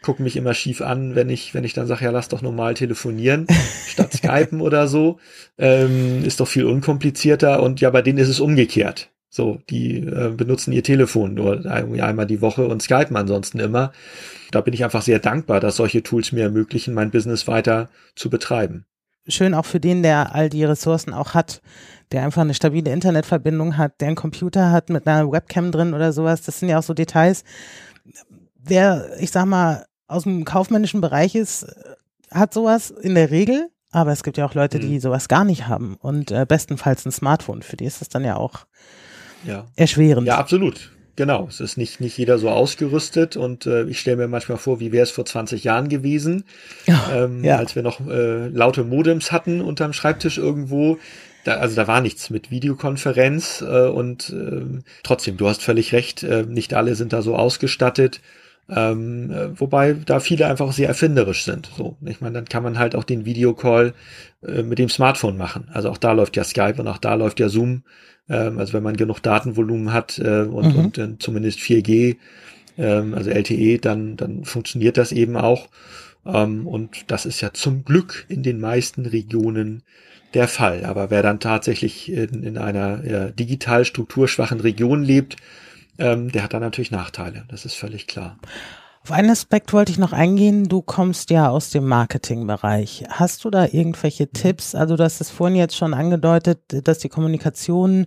gucken 0.02 0.24
mich 0.24 0.38
immer 0.38 0.54
schief 0.54 0.82
an, 0.82 1.16
wenn 1.16 1.30
ich, 1.30 1.54
wenn 1.54 1.64
ich 1.64 1.74
dann 1.74 1.88
sage, 1.88 2.06
ja, 2.06 2.12
lass 2.12 2.30
doch 2.30 2.42
normal 2.42 2.74
telefonieren, 2.74 3.48
statt 3.88 4.14
Skypen 4.14 4.62
oder 4.62 4.88
so. 4.88 5.20
Ähm, 5.58 6.24
ist 6.24 6.40
doch 6.40 6.48
viel 6.48 6.66
unkomplizierter 6.66 7.62
und 7.62 7.82
ja, 7.82 7.90
bei 7.90 8.02
denen 8.02 8.20
ist 8.20 8.30
es 8.30 8.40
umgekehrt. 8.40 9.10
So, 9.30 9.62
die 9.70 9.98
äh, 9.98 10.34
benutzen 10.36 10.72
ihr 10.72 10.84
Telefon 10.84 11.36
nur 11.36 11.66
einmal 11.66 12.26
die 12.26 12.42
Woche 12.42 12.68
und 12.68 12.82
Skypen 12.82 13.16
ansonsten 13.16 13.60
immer. 13.60 13.92
Da 14.52 14.62
bin 14.62 14.74
ich 14.74 14.84
einfach 14.84 15.02
sehr 15.02 15.20
dankbar, 15.20 15.60
dass 15.60 15.76
solche 15.76 16.04
Tools 16.04 16.32
mir 16.32 16.44
ermöglichen, 16.44 16.94
mein 16.94 17.12
Business 17.12 17.48
weiter 17.48 17.90
zu 18.16 18.30
betreiben. 18.30 18.86
Schön 19.28 19.54
auch 19.54 19.66
für 19.66 19.80
den, 19.80 20.02
der 20.02 20.34
all 20.34 20.50
die 20.50 20.64
Ressourcen 20.64 21.14
auch 21.14 21.34
hat, 21.36 21.62
der 22.12 22.24
einfach 22.24 22.42
eine 22.42 22.56
stabile 22.56 22.92
Internetverbindung 22.92 23.78
hat, 23.78 24.02
der 24.02 24.08
einen 24.08 24.16
Computer 24.16 24.72
hat 24.72 24.90
mit 24.90 25.08
einer 25.08 25.32
Webcam 25.32 25.72
drin 25.72 25.94
oder 25.94 26.12
sowas. 26.14 26.42
Das 26.42 26.60
sind 26.60 26.70
ja 26.70 26.80
auch 26.80 26.84
so 26.84 26.96
Details. 26.96 27.44
Wer, 28.56 29.10
ich 29.20 29.30
sag 29.30 29.46
mal, 29.46 29.86
aus 30.08 30.24
dem 30.24 30.46
kaufmännischen 30.46 31.02
Bereich 31.02 31.36
ist, 31.36 31.68
hat 32.32 32.54
sowas 32.54 32.90
in 32.90 33.14
der 33.14 33.30
Regel, 33.30 33.70
aber 33.92 34.12
es 34.12 34.24
gibt 34.24 34.38
ja 34.38 34.46
auch 34.46 34.56
Leute, 34.56 34.80
die 34.80 34.96
mhm. 34.96 35.00
sowas 35.00 35.28
gar 35.28 35.44
nicht 35.44 35.68
haben 35.68 35.96
und 36.00 36.32
äh, 36.32 36.46
bestenfalls 36.48 37.06
ein 37.06 37.12
Smartphone. 37.12 37.62
Für 37.62 37.78
die 37.78 37.86
ist 37.86 38.02
das 38.02 38.10
dann 38.10 38.24
ja 38.26 38.36
auch 38.36 38.66
ja. 39.44 39.66
erschwerend. 39.76 40.28
Ja, 40.28 40.38
absolut. 40.38 40.92
Genau, 41.20 41.48
es 41.50 41.60
ist 41.60 41.76
nicht, 41.76 42.00
nicht 42.00 42.18
jeder 42.18 42.38
so 42.38 42.50
ausgerüstet 42.50 43.36
und 43.36 43.66
äh, 43.66 43.84
ich 43.90 44.00
stelle 44.00 44.16
mir 44.16 44.30
manchmal 44.30 44.58
vor, 44.58 44.80
wie 44.80 44.94
wäre 44.94 45.04
es 45.04 45.12
vor 45.12 45.26
20 45.26 45.66
Jahren 45.66 45.90
gewesen, 45.90 46.46
ähm, 47.14 47.44
ja. 47.44 47.58
als 47.58 47.76
wir 47.76 47.84
noch 47.84 48.00
äh, 48.08 48.48
laute 48.48 48.86
Modems 48.86 49.34
hatten 49.34 49.60
unterm 49.60 49.92
Schreibtisch 49.92 50.38
irgendwo. 50.38 50.98
Da, 51.44 51.56
also 51.56 51.76
da 51.76 51.88
war 51.90 52.00
nichts 52.00 52.30
mit 52.30 52.52
Videokonferenz 52.52 53.62
äh, 53.62 53.90
und 53.90 54.30
äh, 54.30 54.82
trotzdem, 55.04 55.36
du 55.36 55.50
hast 55.50 55.62
völlig 55.62 55.92
recht, 55.92 56.24
äh, 56.24 56.44
nicht 56.44 56.74
alle 56.74 56.96
sind 56.96 57.12
da 57.12 57.22
so 57.22 57.36
ausgestattet. 57.36 58.22
Ähm, 58.70 59.30
äh, 59.32 59.60
wobei 59.60 59.98
da 60.06 60.22
viele 60.22 60.48
einfach 60.48 60.72
sehr 60.72 60.88
erfinderisch 60.88 61.44
sind. 61.44 61.70
So, 61.76 61.98
ich 62.06 62.22
meine, 62.22 62.36
dann 62.36 62.46
kann 62.46 62.64
man 62.64 62.80
halt 62.80 62.96
auch 62.96 63.04
den 63.04 63.26
Videocall 63.26 63.94
äh, 64.42 64.64
mit 64.64 64.80
dem 64.80 64.88
Smartphone 64.88 65.36
machen. 65.36 65.68
Also 65.74 65.90
auch 65.90 65.98
da 65.98 66.14
läuft 66.14 66.38
ja 66.38 66.46
Skype 66.46 66.76
und 66.78 66.88
auch 66.88 67.00
da 67.00 67.16
läuft 67.16 67.42
ja 67.42 67.50
Zoom. 67.50 67.84
Ähm, 68.30 68.60
also 68.60 68.74
wenn 68.74 68.84
man 68.84 68.98
genug 68.98 69.22
Datenvolumen 69.22 69.94
hat 69.94 70.20
äh, 70.20 70.42
und, 70.42 70.74
mhm. 70.74 70.80
und 70.80 70.98
äh, 70.98 71.10
zumindest 71.20 71.60
4G, 71.60 72.18
ähm, 72.78 73.14
also 73.14 73.30
LTE, 73.30 73.80
dann, 73.80 74.18
dann 74.18 74.46
funktioniert 74.46 74.98
das 74.98 75.12
eben 75.12 75.36
auch. 75.36 75.68
Ähm, 76.26 76.68
und 76.68 77.12
das 77.12 77.26
ist 77.26 77.42
ja 77.42 77.54
zum 77.54 77.86
Glück 77.86 78.26
in 78.30 78.44
den 78.44 78.60
meisten 78.60 79.06
Regionen 79.06 79.84
der 80.34 80.48
Fall. 80.48 80.86
Aber 80.86 81.10
wer 81.10 81.24
dann 81.24 81.40
tatsächlich 81.40 82.12
in, 82.12 82.44
in 82.44 82.58
einer 82.58 83.04
ja, 83.06 83.30
digital 83.30 83.86
strukturschwachen 83.86 84.60
Region 84.60 85.04
lebt, 85.04 85.38
ähm, 85.98 86.32
der 86.32 86.44
hat 86.44 86.54
da 86.54 86.60
natürlich 86.60 86.92
Nachteile. 86.92 87.46
Das 87.50 87.66
ist 87.66 87.76
völlig 87.76 88.08
klar. 88.08 88.38
Auf 89.04 89.12
einen 89.12 89.30
Aspekt 89.30 89.74
wollte 89.74 89.92
ich 89.92 89.98
noch 89.98 90.14
eingehen. 90.14 90.66
Du 90.66 90.82
kommst 90.82 91.30
ja 91.30 91.50
aus 91.50 91.70
dem 91.70 91.88
Marketingbereich. 91.88 93.06
Hast 93.10 93.44
du 93.44 93.50
da 93.50 93.66
irgendwelche. 93.66 94.28
Tipps? 94.30 94.76
Also 94.76 94.98
du 94.98 95.04
hast 95.04 95.22
es 95.22 95.30
vorhin 95.30 95.56
jetzt 95.56 95.76
schon 95.76 95.94
angedeutet, 95.94 96.60
dass 96.68 97.00
die 97.00 97.10
Kommunikation 97.10 98.06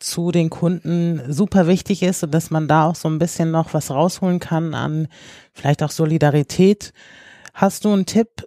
zu 0.00 0.32
den 0.32 0.50
Kunden 0.50 1.22
super 1.32 1.66
wichtig 1.66 2.02
ist 2.02 2.22
und 2.24 2.34
dass 2.34 2.50
man 2.50 2.68
da 2.68 2.86
auch 2.86 2.94
so 2.94 3.08
ein 3.08 3.18
bisschen 3.18 3.50
noch 3.50 3.72
was 3.72 3.90
rausholen 3.90 4.40
kann 4.40 4.74
an 4.74 5.08
vielleicht 5.52 5.82
auch 5.82 5.90
Solidarität. 5.90 6.92
Hast 7.54 7.84
du 7.84 7.92
einen 7.92 8.04
Tipp, 8.04 8.46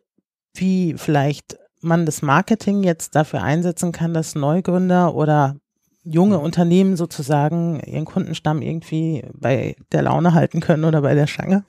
wie 0.54 0.96
vielleicht 0.98 1.58
man 1.82 2.06
das 2.06 2.22
Marketing 2.22 2.84
jetzt 2.84 3.16
dafür 3.16 3.42
einsetzen 3.42 3.92
kann, 3.92 4.14
dass 4.14 4.36
Neugründer 4.36 5.16
oder 5.16 5.56
junge 6.04 6.40
Unternehmen 6.40 6.96
sozusagen 6.96 7.80
ihren 7.82 8.06
Kundenstamm 8.06 8.62
irgendwie 8.62 9.26
bei 9.34 9.76
der 9.92 10.04
Laune 10.04 10.34
halten 10.34 10.60
können 10.60 10.86
oder 10.86 11.02
bei 11.02 11.16
der 11.16 11.28
Schange? 11.28 11.64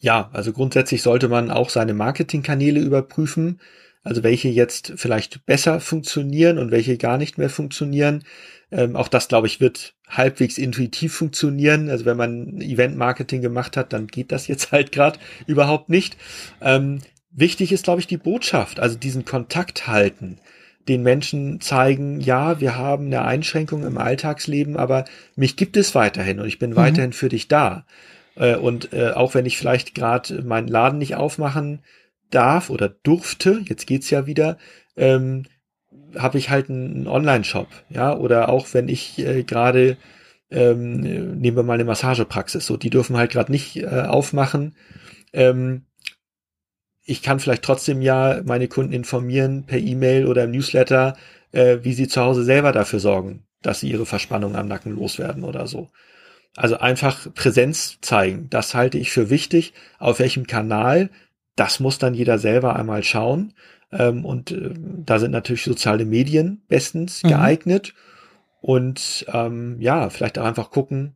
Ja, 0.00 0.30
also 0.32 0.52
grundsätzlich 0.52 1.02
sollte 1.02 1.28
man 1.28 1.50
auch 1.50 1.70
seine 1.70 1.94
Marketingkanäle 1.94 2.80
überprüfen. 2.80 3.60
Also 4.04 4.22
welche 4.22 4.48
jetzt 4.48 4.92
vielleicht 4.96 5.44
besser 5.44 5.80
funktionieren 5.80 6.58
und 6.58 6.70
welche 6.70 6.96
gar 6.96 7.18
nicht 7.18 7.36
mehr 7.36 7.50
funktionieren. 7.50 8.24
Ähm, 8.70 8.96
auch 8.96 9.08
das, 9.08 9.28
glaube 9.28 9.48
ich, 9.48 9.60
wird 9.60 9.94
halbwegs 10.08 10.56
intuitiv 10.56 11.14
funktionieren. 11.14 11.90
Also 11.90 12.04
wenn 12.04 12.16
man 12.16 12.60
Event-Marketing 12.60 13.42
gemacht 13.42 13.76
hat, 13.76 13.92
dann 13.92 14.06
geht 14.06 14.32
das 14.32 14.46
jetzt 14.46 14.72
halt 14.72 14.92
gerade 14.92 15.18
überhaupt 15.46 15.88
nicht. 15.88 16.16
Ähm, 16.60 17.00
wichtig 17.30 17.72
ist, 17.72 17.84
glaube 17.84 18.00
ich, 18.00 18.06
die 18.06 18.16
Botschaft, 18.16 18.80
also 18.80 18.96
diesen 18.96 19.24
Kontakt 19.24 19.86
halten 19.86 20.38
den 20.88 21.02
Menschen 21.02 21.60
zeigen, 21.60 22.20
ja, 22.20 22.60
wir 22.60 22.76
haben 22.76 23.06
eine 23.06 23.22
Einschränkung 23.22 23.84
im 23.84 23.98
Alltagsleben, 23.98 24.76
aber 24.76 25.04
mich 25.36 25.56
gibt 25.56 25.76
es 25.76 25.94
weiterhin 25.94 26.40
und 26.40 26.48
ich 26.48 26.58
bin 26.58 26.70
mhm. 26.70 26.76
weiterhin 26.76 27.12
für 27.12 27.28
dich 27.28 27.48
da. 27.48 27.84
Äh, 28.38 28.56
und 28.56 28.92
äh, 28.92 29.10
auch 29.10 29.34
wenn 29.34 29.46
ich 29.46 29.58
vielleicht 29.58 29.94
gerade 29.94 30.42
meinen 30.42 30.68
Laden 30.68 30.98
nicht 30.98 31.16
aufmachen 31.16 31.82
darf 32.30 32.70
oder 32.70 32.88
durfte, 32.88 33.60
jetzt 33.64 33.86
geht's 33.86 34.10
ja 34.10 34.26
wieder, 34.26 34.58
ähm, 34.96 35.44
habe 36.16 36.38
ich 36.38 36.50
halt 36.50 36.70
einen 36.70 37.06
Online-Shop, 37.06 37.68
ja, 37.90 38.16
oder 38.16 38.48
auch 38.48 38.68
wenn 38.72 38.88
ich 38.88 39.18
äh, 39.18 39.42
gerade 39.42 39.96
ähm, 40.50 41.00
nehmen 41.00 41.56
wir 41.56 41.62
mal 41.62 41.74
eine 41.74 41.84
Massagepraxis, 41.84 42.64
so 42.64 42.76
die 42.76 42.90
dürfen 42.90 43.16
halt 43.16 43.32
gerade 43.32 43.52
nicht 43.52 43.76
äh, 43.76 43.86
aufmachen. 43.86 44.76
Ähm, 45.32 45.84
ich 47.04 47.22
kann 47.22 47.40
vielleicht 47.40 47.62
trotzdem 47.62 48.02
ja 48.02 48.40
meine 48.44 48.68
Kunden 48.68 48.92
informieren 48.92 49.64
per 49.66 49.78
E-Mail 49.78 50.26
oder 50.26 50.44
im 50.44 50.52
Newsletter, 50.52 51.16
äh, 51.52 51.78
wie 51.82 51.92
sie 51.92 52.08
zu 52.08 52.20
Hause 52.22 52.44
selber 52.44 52.72
dafür 52.72 53.00
sorgen, 53.00 53.46
dass 53.62 53.80
sie 53.80 53.90
ihre 53.90 54.06
Verspannung 54.06 54.56
am 54.56 54.68
Nacken 54.68 54.94
loswerden 54.94 55.44
oder 55.44 55.66
so. 55.66 55.90
Also 56.56 56.78
einfach 56.78 57.32
Präsenz 57.34 57.98
zeigen. 58.00 58.48
Das 58.50 58.74
halte 58.74 58.98
ich 58.98 59.10
für 59.10 59.30
wichtig. 59.30 59.74
Auf 59.98 60.18
welchem 60.18 60.46
Kanal, 60.46 61.10
das 61.56 61.80
muss 61.80 61.98
dann 61.98 62.14
jeder 62.14 62.38
selber 62.38 62.76
einmal 62.76 63.02
schauen. 63.02 63.54
Ähm, 63.92 64.24
und 64.24 64.50
äh, 64.50 64.74
da 64.74 65.18
sind 65.18 65.30
natürlich 65.30 65.64
soziale 65.64 66.04
Medien 66.04 66.62
bestens 66.68 67.22
mhm. 67.22 67.28
geeignet. 67.28 67.94
Und 68.60 69.26
ähm, 69.32 69.76
ja, 69.80 70.10
vielleicht 70.10 70.38
auch 70.38 70.44
einfach 70.44 70.70
gucken. 70.70 71.14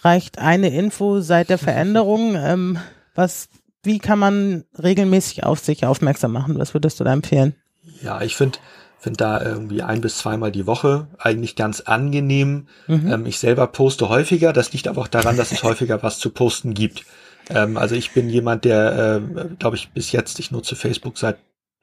Reicht 0.00 0.38
eine 0.38 0.74
Info 0.74 1.20
seit 1.20 1.48
der 1.48 1.58
Veränderung? 1.58 2.34
ähm, 2.36 2.78
was 3.14 3.48
wie 3.84 3.98
kann 3.98 4.18
man 4.18 4.64
regelmäßig 4.80 5.44
auf 5.44 5.58
sich 5.58 5.84
aufmerksam 5.84 6.32
machen? 6.32 6.58
Was 6.58 6.74
würdest 6.74 7.00
du 7.00 7.04
da 7.04 7.12
empfehlen? 7.12 7.56
Ja, 8.00 8.22
ich 8.22 8.36
finde 8.36 8.58
finde 9.02 9.16
da 9.16 9.42
irgendwie 9.42 9.82
ein 9.82 10.00
bis 10.00 10.18
zweimal 10.18 10.52
die 10.52 10.66
Woche 10.66 11.08
eigentlich 11.18 11.56
ganz 11.56 11.80
angenehm. 11.80 12.68
Mhm. 12.86 13.12
Ähm, 13.12 13.26
ich 13.26 13.40
selber 13.40 13.66
poste 13.66 14.08
häufiger. 14.08 14.52
Das 14.52 14.72
liegt 14.72 14.86
aber 14.86 15.02
auch 15.02 15.08
daran, 15.08 15.36
dass 15.36 15.50
es 15.50 15.62
häufiger 15.64 16.02
was 16.04 16.20
zu 16.20 16.30
posten 16.30 16.72
gibt. 16.72 17.04
Ähm, 17.50 17.76
also 17.76 17.96
ich 17.96 18.12
bin 18.12 18.28
jemand, 18.28 18.64
der, 18.64 19.20
äh, 19.20 19.48
glaube 19.58 19.76
ich, 19.76 19.90
bis 19.90 20.12
jetzt, 20.12 20.38
ich 20.38 20.52
nutze 20.52 20.76
Facebook 20.76 21.18
seit 21.18 21.38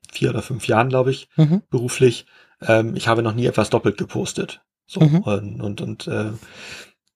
vier 0.10 0.30
oder 0.30 0.42
fünf 0.42 0.66
Jahren, 0.68 0.88
glaube 0.88 1.12
ich, 1.12 1.28
mhm. 1.36 1.62
beruflich. 1.70 2.26
Ähm, 2.62 2.96
ich 2.96 3.10
habe 3.10 3.22
noch 3.22 3.34
nie 3.36 3.48
etwas 3.48 3.70
doppelt 3.70 3.98
gepostet. 3.98 4.62
So 4.88 5.02
mhm. 5.02 5.20
und 5.20 5.62
und, 5.62 5.82
und 5.82 6.08
äh, 6.08 6.32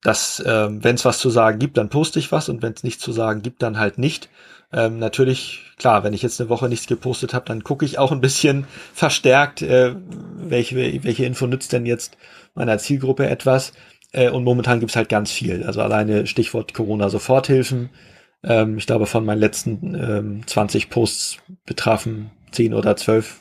dass 0.02 0.42
äh, 0.42 0.68
wenn 0.70 0.96
es 0.96 1.06
was 1.06 1.20
zu 1.20 1.30
sagen 1.30 1.60
gibt, 1.60 1.78
dann 1.78 1.90
poste 1.90 2.20
ich 2.20 2.32
was 2.34 2.50
und 2.50 2.62
wenn 2.62 2.74
es 2.74 2.84
nichts 2.84 3.02
zu 3.02 3.14
sagen 3.14 3.42
gibt, 3.42 3.64
dann 3.64 3.80
halt 3.80 3.98
nicht. 3.98 4.30
Ähm, 4.74 5.00
natürlich, 5.00 5.62
klar, 5.78 6.04
wenn 6.04 6.14
ich 6.14 6.24
jetzt 6.24 6.42
eine 6.42 6.50
Woche 6.50 6.68
nichts 6.68 6.88
gepostet 6.88 7.34
habe, 7.34 7.46
dann 7.46 7.64
gucke 7.64 7.86
ich 7.86 8.00
auch 8.00 8.12
ein 8.12 8.22
bisschen 8.22 8.66
verstärkt, 8.94 9.62
äh, 9.62 9.96
welche, 10.36 10.76
welche 11.04 11.26
Info 11.26 11.46
nützt 11.46 11.74
denn 11.74 11.86
jetzt 11.86 12.18
meiner 12.56 12.78
Zielgruppe 12.80 13.30
etwas. 13.30 13.74
Äh, 14.12 14.30
und 14.30 14.44
momentan 14.44 14.80
gibt's 14.80 14.96
halt 14.96 15.10
ganz 15.10 15.32
viel. 15.32 15.64
Also 15.64 15.82
alleine 15.82 16.28
Stichwort 16.28 16.74
Corona-Soforthilfen. 16.74 17.90
Ähm, 18.44 18.78
ich 18.78 18.88
glaube, 18.88 19.06
von 19.06 19.26
meinen 19.26 19.40
letzten 19.40 19.96
ähm, 19.96 20.48
20 20.48 20.90
Posts 20.90 21.38
betrafen 21.66 22.32
10 22.52 22.74
oder 22.74 22.96
12 22.96 23.40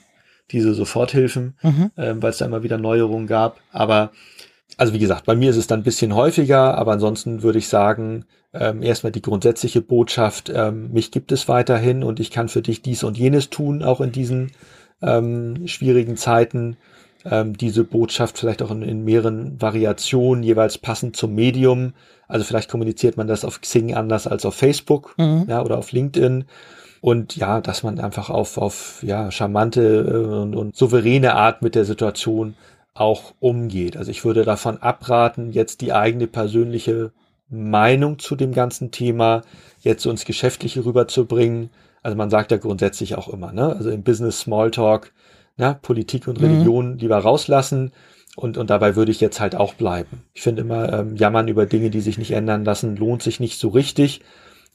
diese 0.50 0.74
Soforthilfen, 0.74 1.56
mhm. 1.62 1.90
ähm, 1.96 2.22
weil 2.22 2.30
es 2.30 2.38
da 2.38 2.44
immer 2.46 2.62
wieder 2.62 2.78
Neuerungen 2.78 3.26
gab. 3.26 3.58
Aber 3.72 4.12
also 4.76 4.92
wie 4.92 4.98
gesagt, 4.98 5.26
bei 5.26 5.34
mir 5.34 5.50
ist 5.50 5.56
es 5.56 5.66
dann 5.66 5.80
ein 5.80 5.84
bisschen 5.84 6.14
häufiger, 6.14 6.76
aber 6.76 6.92
ansonsten 6.92 7.42
würde 7.42 7.58
ich 7.58 7.68
sagen, 7.68 8.24
ähm, 8.54 8.82
erstmal 8.82 9.12
die 9.12 9.22
grundsätzliche 9.22 9.80
Botschaft, 9.80 10.52
ähm, 10.54 10.92
mich 10.92 11.10
gibt 11.10 11.32
es 11.32 11.48
weiterhin 11.48 12.04
und 12.04 12.20
ich 12.20 12.30
kann 12.30 12.48
für 12.48 12.62
dich 12.62 12.82
dies 12.82 13.02
und 13.02 13.16
jenes 13.16 13.50
tun, 13.50 13.82
auch 13.82 14.00
in 14.00 14.12
diesen 14.12 14.52
ähm, 15.00 15.66
schwierigen 15.66 16.16
Zeiten. 16.16 16.76
Ähm, 17.24 17.56
diese 17.56 17.84
Botschaft 17.84 18.38
vielleicht 18.38 18.62
auch 18.62 18.70
in, 18.70 18.82
in, 18.82 19.04
mehreren 19.04 19.60
Variationen, 19.60 20.42
jeweils 20.42 20.76
passend 20.78 21.16
zum 21.16 21.34
Medium. 21.34 21.92
Also 22.26 22.44
vielleicht 22.44 22.68
kommuniziert 22.68 23.16
man 23.16 23.28
das 23.28 23.44
auf 23.44 23.60
Xing 23.60 23.94
anders 23.94 24.26
als 24.26 24.44
auf 24.44 24.54
Facebook 24.54 25.14
mhm. 25.18 25.44
ja, 25.48 25.62
oder 25.62 25.78
auf 25.78 25.92
LinkedIn. 25.92 26.44
Und 27.00 27.36
ja, 27.36 27.60
dass 27.60 27.82
man 27.82 28.00
einfach 28.00 28.28
auf, 28.28 28.58
auf 28.58 29.02
ja, 29.02 29.30
charmante 29.30 29.82
äh, 29.82 30.40
und, 30.40 30.54
und 30.54 30.76
souveräne 30.76 31.34
Art 31.34 31.62
mit 31.62 31.74
der 31.74 31.84
Situation 31.84 32.54
auch 32.94 33.34
umgeht. 33.40 33.96
Also 33.96 34.10
ich 34.10 34.24
würde 34.24 34.44
davon 34.44 34.78
abraten, 34.78 35.52
jetzt 35.52 35.80
die 35.80 35.92
eigene 35.92 36.26
persönliche 36.26 37.12
Meinung 37.52 38.18
zu 38.18 38.34
dem 38.34 38.52
ganzen 38.52 38.90
Thema 38.90 39.42
jetzt 39.80 40.02
so 40.02 40.10
ins 40.10 40.24
Geschäftliche 40.24 40.84
rüberzubringen. 40.84 41.70
Also 42.02 42.16
man 42.16 42.30
sagt 42.30 42.50
ja 42.50 42.56
grundsätzlich 42.56 43.16
auch 43.16 43.28
immer, 43.28 43.52
ne? 43.52 43.76
Also 43.76 43.90
im 43.90 44.02
Business 44.02 44.40
Smalltalk, 44.40 45.12
na, 45.56 45.74
Politik 45.74 46.26
und 46.26 46.40
mhm. 46.40 46.46
Religion 46.46 46.98
lieber 46.98 47.18
rauslassen. 47.18 47.92
Und, 48.34 48.56
und 48.56 48.70
dabei 48.70 48.96
würde 48.96 49.12
ich 49.12 49.20
jetzt 49.20 49.40
halt 49.40 49.54
auch 49.54 49.74
bleiben. 49.74 50.22
Ich 50.32 50.40
finde 50.40 50.62
immer, 50.62 50.90
ähm, 50.90 51.16
jammern 51.16 51.48
über 51.48 51.66
Dinge, 51.66 51.90
die 51.90 52.00
sich 52.00 52.16
nicht 52.16 52.30
ändern 52.30 52.64
lassen, 52.64 52.96
lohnt 52.96 53.22
sich 53.22 53.40
nicht 53.40 53.60
so 53.60 53.68
richtig. 53.68 54.22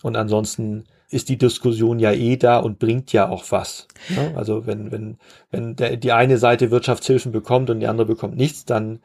Und 0.04 0.16
ansonsten 0.16 0.86
ist 1.10 1.30
die 1.30 1.40
Diskussion 1.40 1.98
ja 1.98 2.12
eh 2.12 2.38
da 2.38 2.60
und 2.60 2.78
bringt 2.78 3.14
ja 3.14 3.30
auch 3.30 3.46
was. 3.50 3.88
Ne? 4.10 4.34
Also 4.36 4.68
wenn, 4.68 4.92
wenn, 4.92 5.18
wenn 5.50 5.76
der, 5.76 5.98
die 5.98 6.12
eine 6.12 6.38
Seite 6.38 6.70
Wirtschaftshilfen 6.70 7.32
bekommt 7.32 7.72
und 7.72 7.80
die 7.80 7.88
andere 7.88 8.06
bekommt 8.06 8.36
nichts, 8.36 8.66
dann 8.66 9.00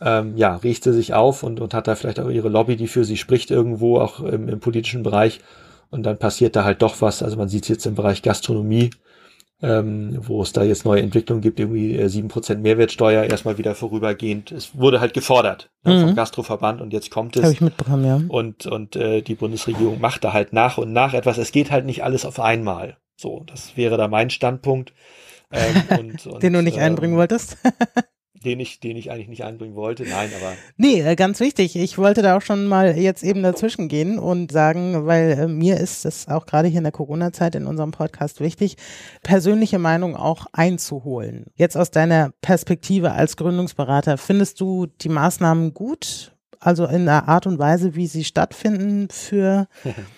ähm, 0.00 0.36
ja, 0.36 0.56
riecht 0.56 0.84
sie 0.84 0.92
sich 0.92 1.14
auf 1.14 1.42
und, 1.42 1.60
und 1.60 1.74
hat 1.74 1.88
da 1.88 1.94
vielleicht 1.94 2.20
auch 2.20 2.30
ihre 2.30 2.48
Lobby, 2.48 2.76
die 2.76 2.88
für 2.88 3.04
sie 3.04 3.16
spricht 3.16 3.50
irgendwo, 3.50 3.98
auch 3.98 4.20
im, 4.20 4.48
im 4.48 4.60
politischen 4.60 5.02
Bereich. 5.02 5.40
Und 5.90 6.04
dann 6.04 6.18
passiert 6.18 6.54
da 6.54 6.64
halt 6.64 6.82
doch 6.82 7.00
was. 7.00 7.22
Also 7.22 7.36
man 7.36 7.48
sieht 7.48 7.64
es 7.64 7.68
jetzt 7.68 7.86
im 7.86 7.94
Bereich 7.94 8.22
Gastronomie, 8.22 8.90
ähm, 9.62 10.16
wo 10.20 10.42
es 10.42 10.52
da 10.52 10.62
jetzt 10.62 10.84
neue 10.84 11.02
Entwicklungen 11.02 11.40
gibt, 11.40 11.58
irgendwie 11.58 11.96
äh, 11.96 12.08
sieben 12.08 12.28
Prozent 12.28 12.62
Mehrwertsteuer 12.62 13.24
erstmal 13.24 13.58
wieder 13.58 13.74
vorübergehend. 13.74 14.52
Es 14.52 14.76
wurde 14.78 15.00
halt 15.00 15.14
gefordert 15.14 15.70
ne, 15.84 15.94
mhm. 15.94 16.00
vom 16.00 16.14
Gastroverband 16.14 16.80
und 16.80 16.92
jetzt 16.92 17.10
kommt 17.10 17.36
es. 17.36 17.42
Habe 17.42 17.54
ich 17.54 17.60
mitbekommen, 17.60 18.04
ja. 18.04 18.20
Und, 18.28 18.66
und 18.66 18.96
äh, 18.96 19.22
die 19.22 19.34
Bundesregierung 19.34 20.00
macht 20.00 20.22
da 20.24 20.32
halt 20.32 20.52
nach 20.52 20.78
und 20.78 20.92
nach 20.92 21.14
etwas. 21.14 21.38
Es 21.38 21.50
geht 21.50 21.70
halt 21.70 21.86
nicht 21.86 22.04
alles 22.04 22.24
auf 22.24 22.38
einmal. 22.38 22.98
So, 23.16 23.42
das 23.46 23.76
wäre 23.76 23.96
da 23.96 24.06
mein 24.06 24.30
Standpunkt. 24.30 24.92
Ähm, 25.50 25.82
und, 25.98 26.26
und, 26.26 26.42
Den 26.42 26.52
du 26.52 26.62
nicht 26.62 26.76
ähm, 26.76 26.84
einbringen 26.84 27.16
wolltest? 27.16 27.56
den 28.44 28.60
ich, 28.60 28.80
den 28.80 28.96
ich 28.96 29.10
eigentlich 29.10 29.28
nicht 29.28 29.44
einbringen 29.44 29.74
wollte. 29.74 30.04
Nein, 30.04 30.30
aber. 30.36 30.52
Nee, 30.76 31.00
äh, 31.00 31.16
ganz 31.16 31.40
wichtig. 31.40 31.76
Ich 31.76 31.98
wollte 31.98 32.22
da 32.22 32.36
auch 32.36 32.42
schon 32.42 32.66
mal 32.66 32.96
jetzt 32.96 33.22
eben 33.22 33.42
dazwischen 33.42 33.88
gehen 33.88 34.18
und 34.18 34.52
sagen, 34.52 35.06
weil 35.06 35.30
äh, 35.32 35.48
mir 35.48 35.78
ist 35.78 36.04
es 36.04 36.28
auch 36.28 36.46
gerade 36.46 36.68
hier 36.68 36.78
in 36.78 36.84
der 36.84 36.92
Corona-Zeit 36.92 37.54
in 37.54 37.66
unserem 37.66 37.90
Podcast 37.90 38.40
wichtig, 38.40 38.76
persönliche 39.22 39.78
Meinung 39.78 40.16
auch 40.16 40.46
einzuholen. 40.52 41.46
Jetzt 41.54 41.76
aus 41.76 41.90
deiner 41.90 42.32
Perspektive 42.40 43.12
als 43.12 43.36
Gründungsberater, 43.36 44.18
findest 44.18 44.60
du 44.60 44.86
die 44.86 45.08
Maßnahmen 45.08 45.74
gut? 45.74 46.32
Also 46.60 46.86
in 46.86 47.06
der 47.06 47.28
Art 47.28 47.46
und 47.46 47.58
Weise, 47.58 47.94
wie 47.94 48.06
sie 48.06 48.24
stattfinden 48.24 49.08
für 49.10 49.68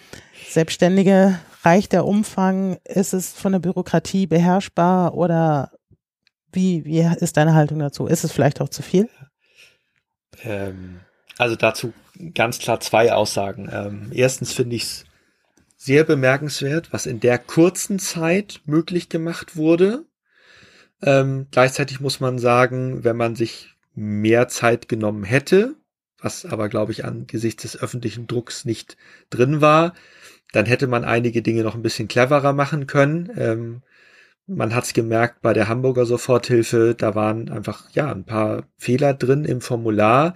Selbstständige? 0.49 1.39
Reicht 1.63 1.93
der 1.93 2.07
Umfang? 2.07 2.79
Ist 2.85 3.13
es 3.13 3.33
von 3.33 3.53
der 3.53 3.59
Bürokratie 3.59 4.27
beherrschbar 4.27 5.15
oder 5.15 5.71
wie, 6.53 6.85
wie 6.85 7.01
ist 7.21 7.37
deine 7.37 7.55
Haltung 7.55 7.79
dazu? 7.79 8.07
Ist 8.07 8.25
es 8.25 8.33
vielleicht 8.33 8.61
auch 8.61 8.69
zu 8.69 8.83
viel? 8.83 9.09
Ähm, 10.43 11.01
also 11.39 11.57
dazu 11.57 11.93
ganz 12.35 12.59
klar 12.59 12.81
zwei 12.81 13.13
Aussagen. 13.13 13.69
Ähm, 13.73 14.11
erstens 14.13 14.53
finde 14.53 14.77
ich 14.77 14.83
es 14.83 15.05
sehr 15.77 16.05
bemerkenswert, 16.05 16.93
was 16.93 17.07
in 17.07 17.21
der 17.21 17.39
kurzen 17.39 17.99
Zeit 17.99 18.61
möglich 18.67 19.09
gemacht 19.09 19.57
wurde. 19.57 20.05
Ähm, 21.03 21.47
gleichzeitig 21.51 22.01
muss 22.01 22.21
man 22.21 22.39
sagen, 22.39 23.05
wenn 23.05 23.17
man 23.17 23.35
sich 23.35 23.75
mehr 23.95 24.49
Zeit 24.49 24.89
genommen 24.89 25.25
hätte, 25.25 25.75
was 26.21 26.45
aber, 26.45 26.69
glaube 26.69 26.93
ich, 26.93 27.05
angesichts 27.05 27.63
des 27.63 27.81
öffentlichen 27.81 28.27
Drucks 28.27 28.67
nicht 28.67 28.99
drin 29.31 29.61
war, 29.63 29.95
dann 30.53 30.67
hätte 30.67 30.87
man 30.87 31.05
einige 31.05 31.43
Dinge 31.43 31.63
noch 31.63 31.75
ein 31.75 31.83
bisschen 31.83 32.09
cleverer 32.09 32.53
machen 32.53 32.87
können. 32.87 33.31
Ähm, 33.37 33.83
man 34.47 34.75
hat 34.75 34.85
es 34.85 34.93
gemerkt 34.93 35.43
bei 35.43 35.53
der 35.53 35.69
Hamburger 35.69 36.07
Soforthilfe, 36.07 36.95
da 36.97 37.15
waren 37.15 37.51
einfach 37.51 37.91
ja 37.93 38.11
ein 38.11 38.25
paar 38.25 38.65
Fehler 38.77 39.15
drin 39.15 39.45
im 39.45 39.61
Formular. 39.61 40.35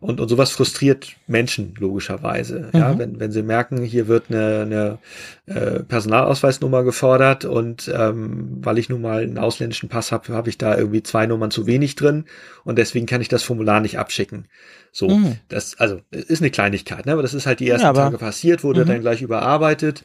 Und, 0.00 0.18
und 0.18 0.30
sowas 0.30 0.50
frustriert 0.50 1.08
Menschen 1.26 1.74
logischerweise. 1.78 2.70
Mhm. 2.72 2.78
Ja, 2.78 2.98
wenn, 2.98 3.20
wenn 3.20 3.32
sie 3.32 3.42
merken, 3.42 3.82
hier 3.82 4.08
wird 4.08 4.30
eine, 4.30 4.62
eine 4.62 4.98
äh, 5.44 5.82
Personalausweisnummer 5.82 6.84
gefordert 6.84 7.44
und 7.44 7.92
ähm, 7.94 8.60
weil 8.62 8.78
ich 8.78 8.88
nun 8.88 9.02
mal 9.02 9.22
einen 9.22 9.36
ausländischen 9.36 9.90
Pass 9.90 10.10
habe, 10.10 10.32
habe 10.32 10.48
ich 10.48 10.56
da 10.56 10.74
irgendwie 10.74 11.02
zwei 11.02 11.26
Nummern 11.26 11.50
zu 11.50 11.66
wenig 11.66 11.96
drin 11.96 12.24
und 12.64 12.78
deswegen 12.78 13.04
kann 13.04 13.20
ich 13.20 13.28
das 13.28 13.42
Formular 13.42 13.82
nicht 13.82 13.98
abschicken. 13.98 14.46
So, 14.90 15.10
mhm. 15.10 15.36
das 15.48 15.78
also 15.78 16.00
ist 16.10 16.40
eine 16.40 16.50
Kleinigkeit, 16.50 17.04
ne? 17.04 17.12
aber 17.12 17.22
das 17.22 17.34
ist 17.34 17.44
halt 17.44 17.60
die 17.60 17.68
ersten 17.68 17.88
ja, 17.88 17.92
Tage 17.92 18.16
passiert, 18.16 18.64
wurde 18.64 18.86
mhm. 18.86 18.88
dann 18.88 19.00
gleich 19.02 19.20
überarbeitet 19.20 20.02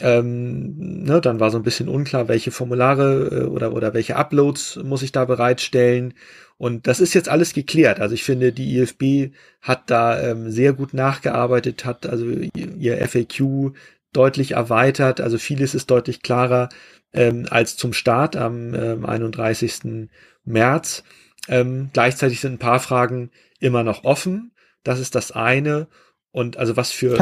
Ähm, 0.00 1.02
ne, 1.04 1.20
dann 1.20 1.40
war 1.40 1.50
so 1.50 1.58
ein 1.58 1.62
bisschen 1.62 1.88
unklar, 1.88 2.28
welche 2.28 2.50
Formulare 2.50 3.28
äh, 3.30 3.44
oder, 3.44 3.72
oder 3.72 3.94
welche 3.94 4.16
Uploads 4.16 4.80
muss 4.82 5.02
ich 5.02 5.12
da 5.12 5.24
bereitstellen. 5.24 6.14
Und 6.56 6.86
das 6.86 7.00
ist 7.00 7.14
jetzt 7.14 7.28
alles 7.28 7.54
geklärt. 7.54 8.00
Also 8.00 8.14
ich 8.14 8.24
finde, 8.24 8.52
die 8.52 8.78
IFB 8.78 9.34
hat 9.60 9.90
da 9.90 10.20
ähm, 10.20 10.50
sehr 10.50 10.72
gut 10.72 10.92
nachgearbeitet, 10.94 11.84
hat 11.84 12.06
also 12.06 12.26
ihr 12.26 13.08
FAQ 13.08 13.72
deutlich 14.12 14.52
erweitert. 14.52 15.20
Also 15.20 15.38
vieles 15.38 15.74
ist 15.74 15.90
deutlich 15.90 16.22
klarer 16.22 16.68
ähm, 17.12 17.46
als 17.50 17.76
zum 17.76 17.92
Start 17.92 18.36
am 18.36 18.74
ähm, 18.74 19.06
31. 19.06 20.08
März. 20.44 21.04
Ähm, 21.48 21.90
gleichzeitig 21.92 22.40
sind 22.40 22.54
ein 22.54 22.58
paar 22.58 22.80
Fragen 22.80 23.30
immer 23.58 23.82
noch 23.82 24.04
offen. 24.04 24.52
Das 24.82 25.00
ist 25.00 25.14
das 25.14 25.32
eine. 25.32 25.88
Und 26.32 26.56
also 26.58 26.76
was 26.76 26.90
für 26.90 27.16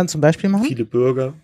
viele 0.64 0.84
Bürger. 0.84 1.34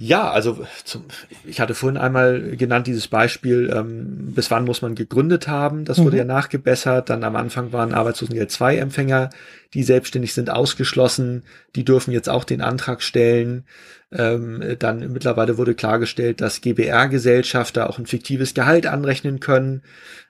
Ja, 0.00 0.30
also 0.30 0.64
zum, 0.84 1.06
ich 1.44 1.60
hatte 1.60 1.74
vorhin 1.74 1.96
einmal 1.96 2.56
genannt 2.56 2.86
dieses 2.86 3.08
Beispiel, 3.08 3.68
ähm, 3.74 4.32
bis 4.32 4.48
wann 4.48 4.64
muss 4.64 4.80
man 4.80 4.94
gegründet 4.94 5.48
haben, 5.48 5.84
das 5.84 5.98
wurde 5.98 6.12
mhm. 6.12 6.18
ja 6.18 6.24
nachgebessert. 6.24 7.10
Dann 7.10 7.24
am 7.24 7.34
Anfang 7.34 7.72
waren 7.72 7.92
Arbeitslosengeld 7.92 8.48
2 8.48 8.76
Empfänger, 8.76 9.30
die 9.74 9.82
selbstständig 9.82 10.34
sind, 10.34 10.50
ausgeschlossen, 10.50 11.42
die 11.74 11.84
dürfen 11.84 12.12
jetzt 12.12 12.28
auch 12.28 12.44
den 12.44 12.60
Antrag 12.60 13.02
stellen. 13.02 13.64
Ähm, 14.12 14.76
dann 14.78 15.12
mittlerweile 15.12 15.58
wurde 15.58 15.74
klargestellt, 15.74 16.40
dass 16.40 16.60
GBR-Gesellschafter 16.60 17.90
auch 17.90 17.98
ein 17.98 18.06
fiktives 18.06 18.54
Gehalt 18.54 18.86
anrechnen 18.86 19.40
können 19.40 19.82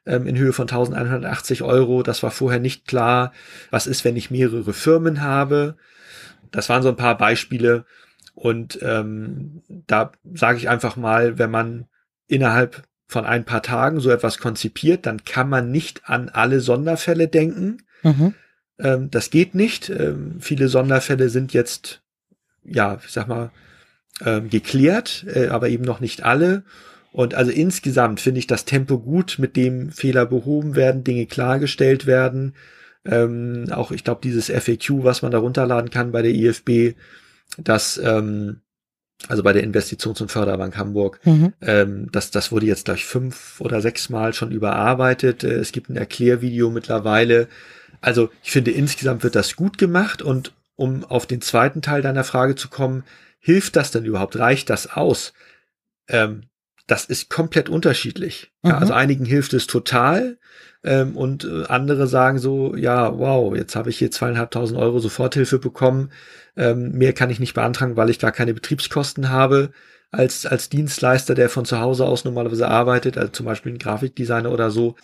ähm, 0.07 0.27
in 0.27 0.39
Höhe 0.39 0.55
von 0.55 0.67
1180 0.67 1.63
Euro. 1.63 2.03
Das 2.03 2.23
war 2.23 2.31
vorher 2.31 2.59
nicht 2.59 2.89
klar. 2.89 3.35
Was 3.71 3.87
ist, 3.87 4.03
wenn 4.07 4.17
ich 4.17 4.31
mehrere 4.31 4.73
Firmen 4.73 5.21
habe? 5.21 5.77
Das 6.53 6.71
waren 6.71 6.83
so 6.83 6.89
ein 6.89 6.97
paar 6.97 7.19
Beispiele 7.19 7.85
und 8.39 8.79
ähm, 8.83 9.63
da 9.69 10.13
sage 10.33 10.59
ich 10.59 10.69
einfach 10.69 10.95
mal, 10.95 11.39
wenn 11.39 11.51
man 11.51 11.87
innerhalb 12.29 12.85
von 13.09 13.25
ein 13.25 13.45
paar 13.45 13.65
Tagen 13.65 13.99
so 13.99 14.11
etwas 14.11 14.39
konzipiert, 14.39 15.07
dann 15.07 15.25
kann 15.25 15.49
man 15.49 15.73
nicht 15.73 16.03
an 16.05 16.29
alle 16.29 16.61
Sonderfälle 16.61 17.27
denken. 17.27 17.79
Mhm. 18.05 18.35
Ähm, 18.79 19.11
das 19.11 19.31
geht 19.31 19.57
nicht. 19.57 19.91
Ähm, 19.91 20.37
viele 20.39 20.69
Sonderfälle 20.69 21.31
sind 21.31 21.53
jetzt, 21.53 22.01
ja, 22.63 23.01
ich 23.05 23.11
sag 23.11 23.27
mal, 23.27 23.51
ähm, 24.25 24.51
geklärt, 24.51 25.27
äh, 25.35 25.49
aber 25.49 25.69
eben 25.69 25.85
noch 25.85 25.99
nicht 25.99 26.23
alle. 26.25 26.63
Und 27.11 27.35
also 27.35 27.51
insgesamt 27.51 28.21
finde 28.21 28.39
ich 28.39 28.47
das 28.47 28.65
Tempo 28.65 29.01
gut, 29.01 29.37
mit 29.41 29.57
dem 29.57 29.91
Fehler 29.91 30.27
behoben 30.27 30.77
werden, 30.77 31.03
Dinge 31.03 31.27
klargestellt 31.27 32.07
werden. 32.07 32.55
Ähm, 33.05 33.67
auch 33.73 33.91
ich 33.91 34.05
glaube, 34.05 34.21
dieses 34.23 34.47
FAQ, 34.47 35.03
was 35.03 35.23
man 35.23 35.33
da 35.33 35.39
runterladen 35.39 35.91
kann 35.91 36.13
bei 36.13 36.23
der 36.23 36.35
IFB, 36.35 36.95
dass 37.57 37.99
ähm, 37.99 38.61
also 39.27 39.43
bei 39.43 39.53
der 39.53 39.65
Investitions- 39.65 40.21
und 40.21 40.31
Förderbank 40.31 40.77
Hamburg, 40.77 41.19
mhm. 41.25 41.53
ähm, 41.61 42.09
das, 42.13 42.31
das 42.31 42.53
wurde 42.53 42.67
jetzt 42.67 42.85
gleich 42.85 43.05
fünf 43.05 43.61
oder 43.61 43.81
sechs 43.81 44.11
Mal 44.11 44.33
schon 44.33 44.53
überarbeitet. 44.53 45.43
Äh, 45.43 45.55
es 45.55 45.73
gibt 45.73 45.89
ein 45.89 45.97
Erklärvideo 45.97 46.71
mittlerweile. 46.71 47.49
Also 48.01 48.31
ich 48.45 48.53
finde, 48.53 48.71
insgesamt 48.71 49.25
wird 49.25 49.35
das 49.35 49.57
gut 49.57 49.77
gemacht 49.77 50.23
und 50.23 50.53
um 50.77 51.05
auf 51.05 51.27
den 51.27 51.41
zweiten 51.41 51.83
Teil 51.83 52.03
deiner 52.03 52.23
Frage 52.23 52.55
zu 52.55 52.69
kommen, 52.69 53.03
hilft 53.41 53.75
das 53.75 53.91
denn 53.91 54.05
überhaupt? 54.05 54.39
Reicht 54.39 54.71
das 54.71 54.93
aus? 54.93 55.33
Ähm, 56.09 56.43
das 56.87 57.05
ist 57.05 57.29
komplett 57.29 57.69
unterschiedlich. 57.69 58.53
Mhm. 58.63 58.71
Ja, 58.71 58.79
also 58.79 58.93
einigen 58.93 59.25
hilft 59.25 59.53
es 59.53 59.67
total 59.67 60.39
ähm, 60.85 61.17
und 61.17 61.45
äh, 61.45 61.65
andere 61.67 62.07
sagen 62.07 62.39
so, 62.39 62.77
ja, 62.77 63.19
wow, 63.19 63.55
jetzt 63.57 63.75
habe 63.75 63.91
ich 63.91 63.99
hier 63.99 64.11
zweieinhalbtausend 64.11 64.79
Euro 64.79 65.01
Soforthilfe 65.01 65.59
bekommen. 65.59 66.11
Ähm, 66.59 66.91
mehr 66.91 67.13
kann 67.13 67.31
ich 67.31 67.41
nicht 67.41 67.55
beantragen, 67.55 67.97
weil 67.97 68.11
ich 68.11 68.19
gar 68.19 68.33
keine 68.33 68.53
Betriebskosten 68.53 69.31
habe 69.31 69.71
als, 70.11 70.45
als 70.45 70.69
Dienstleister, 70.69 71.35
der 71.35 71.49
von 71.49 71.65
zu 71.65 71.81
Hause 71.81 72.07
aus 72.07 72.25
normalerweise 72.25 72.69
arbeitet, 72.69 73.17
also 73.17 73.31
zum 73.31 73.47
Beispiel 73.47 73.73
ein 73.73 73.79
Grafikdesigner 73.79 74.51
oder 74.51 74.71
so. 74.71 74.97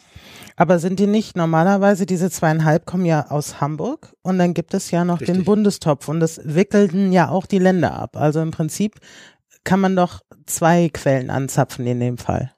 Aber 0.57 0.79
sind 0.79 0.99
die 0.99 1.07
nicht 1.07 1.37
normalerweise, 1.37 2.07
diese 2.07 2.31
zweieinhalb 2.31 2.87
kommen 2.87 3.05
ja 3.05 3.31
aus 3.31 3.61
Hamburg 3.61 4.15
und 4.23 4.39
dann 4.39 4.55
gibt 4.55 4.75
es 4.75 4.91
ja 4.91 5.05
noch 5.05 5.21
Richtig. 5.21 5.37
den 5.37 5.45
Bundestopf 5.45 6.09
und 6.09 6.21
das 6.21 6.41
wickelten 6.45 7.13
ja 7.13 7.29
auch 7.29 7.47
die 7.47 7.59
Länder 7.59 7.95
ab. 7.95 8.17
Also 8.17 8.41
im 8.41 8.51
Prinzip 8.51 8.95
kann 9.65 9.81
man 9.81 9.97
doch 9.97 10.21
zwei 10.47 10.89
Quellen 10.91 11.31
anzapfen 11.31 11.87
in 11.87 12.01
dem 12.01 12.19
Fall. 12.19 12.53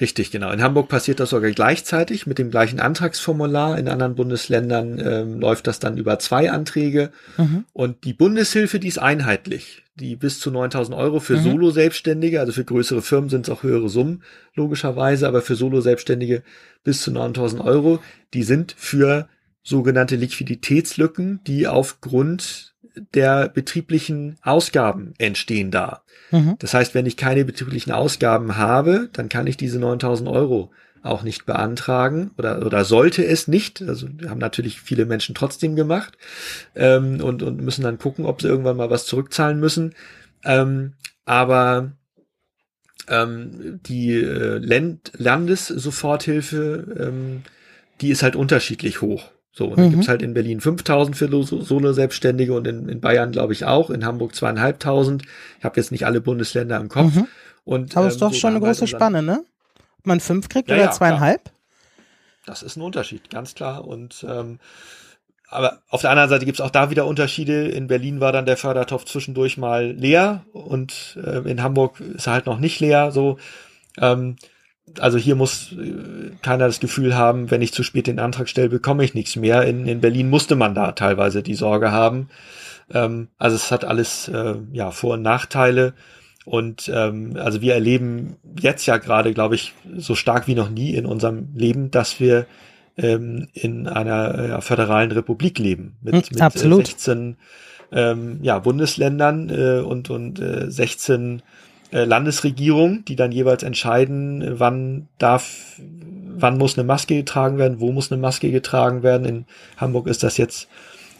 Richtig, 0.00 0.30
genau. 0.30 0.50
In 0.50 0.62
Hamburg 0.62 0.88
passiert 0.88 1.20
das 1.20 1.30
sogar 1.30 1.50
gleichzeitig 1.50 2.26
mit 2.26 2.38
dem 2.38 2.50
gleichen 2.50 2.80
Antragsformular. 2.80 3.78
In 3.78 3.88
anderen 3.88 4.14
Bundesländern 4.14 4.98
ähm, 4.98 5.40
läuft 5.40 5.66
das 5.66 5.78
dann 5.78 5.98
über 5.98 6.18
zwei 6.18 6.50
Anträge. 6.50 7.10
Mhm. 7.36 7.64
Und 7.74 8.04
die 8.04 8.14
Bundeshilfe, 8.14 8.78
die 8.78 8.88
ist 8.88 8.98
einheitlich. 8.98 9.82
Die 9.96 10.16
bis 10.16 10.40
zu 10.40 10.50
9000 10.50 10.96
Euro 10.96 11.20
für 11.20 11.36
mhm. 11.36 11.42
Solo-Selbstständige, 11.42 12.40
also 12.40 12.52
für 12.52 12.64
größere 12.64 13.02
Firmen 13.02 13.28
sind 13.28 13.46
es 13.46 13.50
auch 13.52 13.62
höhere 13.62 13.90
Summen, 13.90 14.22
logischerweise, 14.54 15.28
aber 15.28 15.42
für 15.42 15.54
Solo-Selbstständige 15.54 16.42
bis 16.82 17.02
zu 17.02 17.10
9000 17.10 17.62
Euro, 17.62 17.98
die 18.32 18.42
sind 18.42 18.74
für 18.78 19.28
sogenannte 19.62 20.16
Liquiditätslücken, 20.16 21.40
die 21.46 21.66
aufgrund 21.68 22.74
der 23.14 23.48
betrieblichen 23.48 24.36
Ausgaben 24.42 25.12
entstehen 25.18 25.70
da. 25.70 26.02
Mhm. 26.30 26.56
Das 26.58 26.74
heißt, 26.74 26.94
wenn 26.94 27.06
ich 27.06 27.16
keine 27.16 27.44
betrieblichen 27.44 27.92
Ausgaben 27.92 28.56
habe, 28.56 29.08
dann 29.12 29.28
kann 29.28 29.46
ich 29.46 29.56
diese 29.56 29.78
9000 29.78 30.28
Euro 30.28 30.70
auch 31.02 31.22
nicht 31.22 31.46
beantragen 31.46 32.30
oder, 32.36 32.64
oder 32.64 32.84
sollte 32.84 33.24
es 33.24 33.48
nicht. 33.48 33.82
Also 33.82 34.08
haben 34.28 34.38
natürlich 34.38 34.80
viele 34.80 35.06
Menschen 35.06 35.34
trotzdem 35.34 35.76
gemacht 35.76 36.18
ähm, 36.74 37.20
und, 37.22 37.42
und 37.42 37.60
müssen 37.62 37.82
dann 37.82 37.98
gucken, 37.98 38.26
ob 38.26 38.42
sie 38.42 38.48
irgendwann 38.48 38.76
mal 38.76 38.90
was 38.90 39.06
zurückzahlen 39.06 39.58
müssen. 39.58 39.94
Ähm, 40.44 40.94
aber 41.24 41.92
ähm, 43.08 43.80
die 43.86 44.14
äh, 44.14 44.58
Land 44.58 45.12
Landessoforthilfe, 45.16 46.96
ähm, 46.98 47.42
die 48.00 48.10
ist 48.10 48.22
halt 48.22 48.36
unterschiedlich 48.36 49.00
hoch. 49.00 49.30
So, 49.52 49.66
und 49.66 49.72
mhm. 49.72 49.76
dann 49.76 49.90
gibt's 49.90 50.08
halt 50.08 50.22
in 50.22 50.34
Berlin 50.34 50.60
5000 50.60 51.16
für 51.16 51.28
Solo-Selbstständige 51.28 52.54
und 52.54 52.66
in, 52.66 52.88
in 52.88 53.00
Bayern, 53.00 53.32
glaube 53.32 53.52
ich, 53.52 53.64
auch, 53.64 53.90
in 53.90 54.04
Hamburg 54.04 54.34
zweieinhalbtausend. 54.34 55.22
Ich 55.58 55.64
habe 55.64 55.78
jetzt 55.80 55.90
nicht 55.90 56.06
alle 56.06 56.20
Bundesländer 56.20 56.78
im 56.78 56.88
Kopf. 56.88 57.14
Mhm. 57.14 57.26
Und, 57.64 57.96
Aber 57.96 58.06
es 58.06 58.14
ist 58.14 58.22
doch 58.22 58.32
so 58.32 58.38
schon 58.38 58.50
eine 58.50 58.60
große 58.60 58.86
Spanne, 58.86 59.22
ne? 59.22 59.44
Ob 59.98 60.06
man 60.06 60.20
fünf 60.20 60.48
kriegt 60.48 60.68
ja, 60.68 60.76
oder 60.76 60.84
ja, 60.84 60.90
zweieinhalb? 60.90 61.42
Klar. 61.44 61.54
Das 62.46 62.62
ist 62.62 62.76
ein 62.76 62.82
Unterschied, 62.82 63.28
ganz 63.30 63.54
klar. 63.54 63.86
Und 63.86 64.24
ähm, 64.28 64.58
aber 65.50 65.82
auf 65.88 66.00
der 66.00 66.10
anderen 66.10 66.30
Seite 66.30 66.46
gibt's 66.46 66.60
auch 66.60 66.70
da 66.70 66.90
wieder 66.90 67.06
Unterschiede. 67.06 67.68
In 67.68 67.88
Berlin 67.88 68.20
war 68.20 68.32
dann 68.32 68.46
der 68.46 68.56
Fördertopf 68.56 69.04
zwischendurch 69.04 69.58
mal 69.58 69.90
leer 69.90 70.44
und 70.52 71.18
äh, 71.22 71.38
in 71.50 71.62
Hamburg 71.62 72.00
ist 72.00 72.28
er 72.28 72.34
halt 72.34 72.46
noch 72.46 72.60
nicht 72.60 72.78
leer. 72.78 73.10
So, 73.10 73.38
ähm, 73.98 74.36
also 74.98 75.18
hier 75.18 75.36
muss 75.36 75.72
äh, 75.72 76.30
keiner 76.42 76.66
das 76.66 76.80
Gefühl 76.80 77.16
haben, 77.16 77.50
wenn 77.50 77.62
ich 77.62 77.72
zu 77.72 77.82
spät 77.82 78.06
den 78.06 78.18
Antrag 78.18 78.48
stelle, 78.48 78.68
bekomme 78.68 79.04
ich 79.04 79.14
nichts 79.14 79.36
mehr. 79.36 79.62
In, 79.62 79.86
in 79.86 80.00
Berlin 80.00 80.30
musste 80.30 80.56
man 80.56 80.74
da 80.74 80.92
teilweise 80.92 81.42
die 81.42 81.54
Sorge 81.54 81.92
haben. 81.92 82.28
Ähm, 82.92 83.28
also 83.38 83.56
es 83.56 83.70
hat 83.70 83.84
alles 83.84 84.28
äh, 84.28 84.54
ja 84.72 84.90
Vor- 84.90 85.14
und 85.14 85.22
Nachteile. 85.22 85.94
Und 86.44 86.90
ähm, 86.92 87.36
also 87.36 87.60
wir 87.60 87.74
erleben 87.74 88.36
jetzt 88.58 88.86
ja 88.86 88.96
gerade, 88.96 89.32
glaube 89.34 89.54
ich, 89.54 89.74
so 89.96 90.14
stark 90.14 90.48
wie 90.48 90.54
noch 90.54 90.70
nie 90.70 90.94
in 90.94 91.06
unserem 91.06 91.48
Leben, 91.54 91.90
dass 91.90 92.18
wir 92.18 92.46
ähm, 92.96 93.48
in 93.52 93.86
einer 93.86 94.48
ja, 94.48 94.60
föderalen 94.60 95.12
Republik 95.12 95.58
leben 95.58 95.96
mit, 96.02 96.14
hm, 96.14 96.22
mit 96.32 96.42
Absolut. 96.42 96.86
16 96.86 97.36
ähm, 97.92 98.38
ja, 98.42 98.58
Bundesländern 98.58 99.50
äh, 99.50 99.80
und, 99.80 100.10
und 100.10 100.40
äh, 100.40 100.70
16 100.70 101.38
äh, 101.38 101.42
Landesregierung, 101.92 103.04
die 103.04 103.16
dann 103.16 103.32
jeweils 103.32 103.62
entscheiden, 103.62 104.58
wann 104.58 105.08
darf, 105.18 105.76
wann 105.78 106.58
muss 106.58 106.78
eine 106.78 106.86
Maske 106.86 107.16
getragen 107.16 107.58
werden, 107.58 107.80
wo 107.80 107.92
muss 107.92 108.12
eine 108.12 108.20
Maske 108.20 108.50
getragen 108.50 109.02
werden. 109.02 109.26
In 109.26 109.44
Hamburg 109.76 110.06
ist 110.06 110.22
das 110.22 110.36
jetzt 110.36 110.68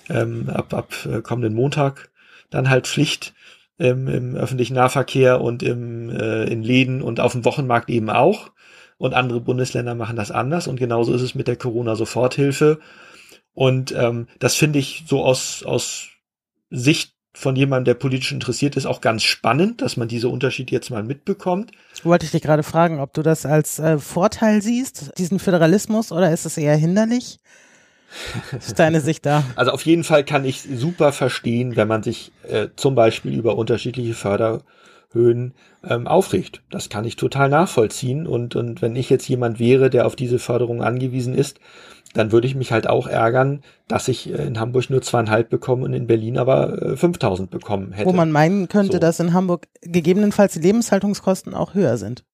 ähm, 0.09 0.49
ab, 0.49 0.73
ab 0.75 0.95
äh, 1.07 1.23
kommenden 1.23 1.55
Montag 1.55 2.11
dann 2.51 2.69
halt 2.69 2.87
Pflicht 2.87 3.35
ähm, 3.79 4.09
im 4.09 4.37
öffentlichen 4.37 4.75
Nahverkehr 4.75 5.41
und 5.41 5.63
im, 5.63 6.11
äh, 6.11 6.45
in 6.45 6.63
Läden 6.63 7.03
und 7.03 7.19
auf 7.19 7.33
dem 7.33 7.45
Wochenmarkt 7.45 7.91
eben 7.91 8.11
auch. 8.11 8.51
Und 8.99 9.15
andere 9.15 9.41
Bundesländer 9.41 9.95
machen 9.95 10.17
das 10.17 10.31
anders. 10.31 10.69
Und 10.69 10.77
genauso 10.77 11.15
ist 11.15 11.23
es 11.23 11.35
mit 11.35 11.49
der 11.49 11.57
Corona-Soforthilfe. 11.57 12.79
Und 13.55 13.93
ähm, 13.93 14.29
das 14.39 14.57
finde 14.57 14.79
ich 14.79 15.05
so 15.07 15.25
aus, 15.25 15.63
aus 15.65 16.09
Sicht 16.69 17.15
von 17.33 17.55
jemandem, 17.55 17.85
der 17.85 17.95
politisch 17.95 18.33
interessiert 18.33 18.77
ist, 18.77 18.87
auch 18.87 19.01
ganz 19.01 19.23
spannend, 19.23 19.83
dass 19.83 19.97
man 19.97 20.09
diese 20.09 20.29
Unterschiede 20.29 20.73
jetzt 20.73 20.91
mal 20.91 21.03
mitbekommt. 21.03 21.71
Wollte 22.03 22.25
ich 22.25 22.33
dich 22.33 22.43
gerade 22.43 22.63
fragen, 22.63 22.99
ob 22.99 23.15
du 23.15 23.23
das 23.23 23.47
als 23.47 23.79
äh, 23.79 23.99
Vorteil 23.99 24.63
siehst, 24.63 25.13
diesen 25.19 25.39
Föderalismus, 25.39 26.13
oder 26.13 26.33
ist 26.33 26.45
es 26.45 26.57
eher 26.57 26.77
hinderlich? 26.77 27.39
ist 28.59 28.79
deine 28.79 29.01
Sicht 29.01 29.25
da? 29.25 29.45
Also 29.57 29.71
auf 29.71 29.83
jeden 29.87 30.05
Fall 30.05 30.25
kann 30.25 30.45
ich 30.45 30.63
super 30.63 31.13
verstehen, 31.13 31.77
wenn 31.77 31.89
man 31.89 32.03
sich 32.03 32.33
äh, 32.49 32.69
zum 32.77 32.95
Beispiel 32.95 33.33
über 33.35 33.57
unterschiedliche 33.57 34.15
Förder 34.15 34.63
Höhen 35.13 35.55
ähm, 35.85 36.07
aufregt. 36.07 36.63
Das 36.71 36.89
kann 36.89 37.05
ich 37.05 37.17
total 37.17 37.49
nachvollziehen. 37.49 38.27
Und, 38.27 38.55
und 38.57 38.81
wenn 38.81 38.97
ich 38.97 39.11
jetzt 39.11 39.29
jemand 39.29 39.59
wäre, 39.59 39.91
der 39.91 40.07
auf 40.07 40.17
diese 40.17 40.39
Förderung 40.39 40.83
angewiesen 40.83 41.35
ist, 41.35 41.59
dann 42.15 42.33
würde 42.33 42.47
ich 42.47 42.55
mich 42.55 42.73
halt 42.73 42.89
auch 42.89 43.07
ärgern, 43.07 43.63
dass 43.89 44.09
ich 44.09 44.31
äh, 44.33 44.47
in 44.47 44.59
Hamburg 44.59 44.91
nur 44.91 45.03
zweieinhalb 45.03 45.51
bekomme 45.51 45.85
und 45.85 45.93
in 45.93 46.07
Berlin 46.07 46.39
aber 46.39 46.97
5000 46.97 47.49
äh, 47.49 47.51
bekommen 47.51 47.93
hätte. 47.93 48.09
Wo 48.09 48.13
man 48.13 48.33
meinen 48.33 48.69
könnte, 48.69 48.95
so. 48.95 48.99
dass 48.99 49.21
in 49.21 49.33
Hamburg 49.33 49.69
gegebenenfalls 49.83 50.55
die 50.55 50.61
Lebenshaltungskosten 50.61 51.55
auch 51.55 51.75
höher 51.75 51.97
sind. 51.97 52.25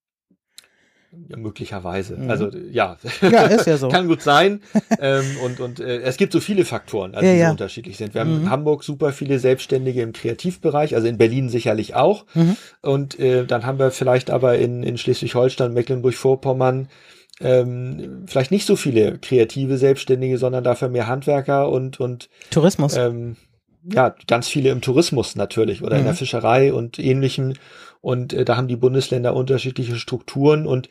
Ja, 1.28 1.36
möglicherweise. 1.36 2.16
Mhm. 2.16 2.30
Also 2.30 2.50
ja, 2.70 2.96
ja 3.22 3.42
ist 3.46 3.66
ja 3.66 3.76
so. 3.76 3.88
kann 3.90 4.06
gut 4.06 4.22
sein. 4.22 4.60
ähm, 5.00 5.24
und 5.44 5.60
und 5.60 5.80
äh, 5.80 5.98
es 6.00 6.16
gibt 6.16 6.32
so 6.32 6.40
viele 6.40 6.64
Faktoren, 6.64 7.14
also, 7.14 7.26
ja, 7.26 7.32
die 7.32 7.38
ja. 7.38 7.46
so 7.46 7.52
unterschiedlich 7.52 7.96
sind. 7.96 8.14
Wir 8.14 8.20
haben 8.20 8.34
in 8.34 8.42
mhm. 8.42 8.50
Hamburg 8.50 8.84
super 8.84 9.12
viele 9.12 9.38
Selbstständige 9.38 10.02
im 10.02 10.12
Kreativbereich, 10.12 10.94
also 10.94 11.06
in 11.08 11.18
Berlin 11.18 11.48
sicherlich 11.48 11.94
auch. 11.94 12.26
Mhm. 12.34 12.56
Und 12.82 13.18
äh, 13.18 13.44
dann 13.44 13.66
haben 13.66 13.78
wir 13.78 13.90
vielleicht 13.90 14.30
aber 14.30 14.58
in, 14.58 14.82
in 14.82 14.98
Schleswig-Holstein, 14.98 15.72
Mecklenburg-Vorpommern 15.72 16.88
ähm, 17.40 18.24
vielleicht 18.26 18.50
nicht 18.50 18.66
so 18.66 18.76
viele 18.76 19.18
kreative 19.18 19.76
Selbstständige, 19.78 20.38
sondern 20.38 20.64
dafür 20.64 20.88
mehr 20.88 21.06
Handwerker 21.06 21.68
und 21.70 22.00
und 22.00 22.28
Tourismus. 22.50 22.96
Ähm, 22.96 23.36
ja, 23.92 24.14
ganz 24.26 24.48
viele 24.48 24.70
im 24.70 24.80
Tourismus 24.80 25.36
natürlich 25.36 25.82
oder 25.82 25.96
in 25.96 26.04
der 26.04 26.12
mhm. 26.12 26.18
Fischerei 26.18 26.72
und 26.72 26.98
ähnlichem. 26.98 27.54
Und 28.00 28.32
äh, 28.32 28.44
da 28.44 28.56
haben 28.56 28.68
die 28.68 28.76
Bundesländer 28.76 29.34
unterschiedliche 29.34 29.96
Strukturen 29.96 30.66
und 30.66 30.88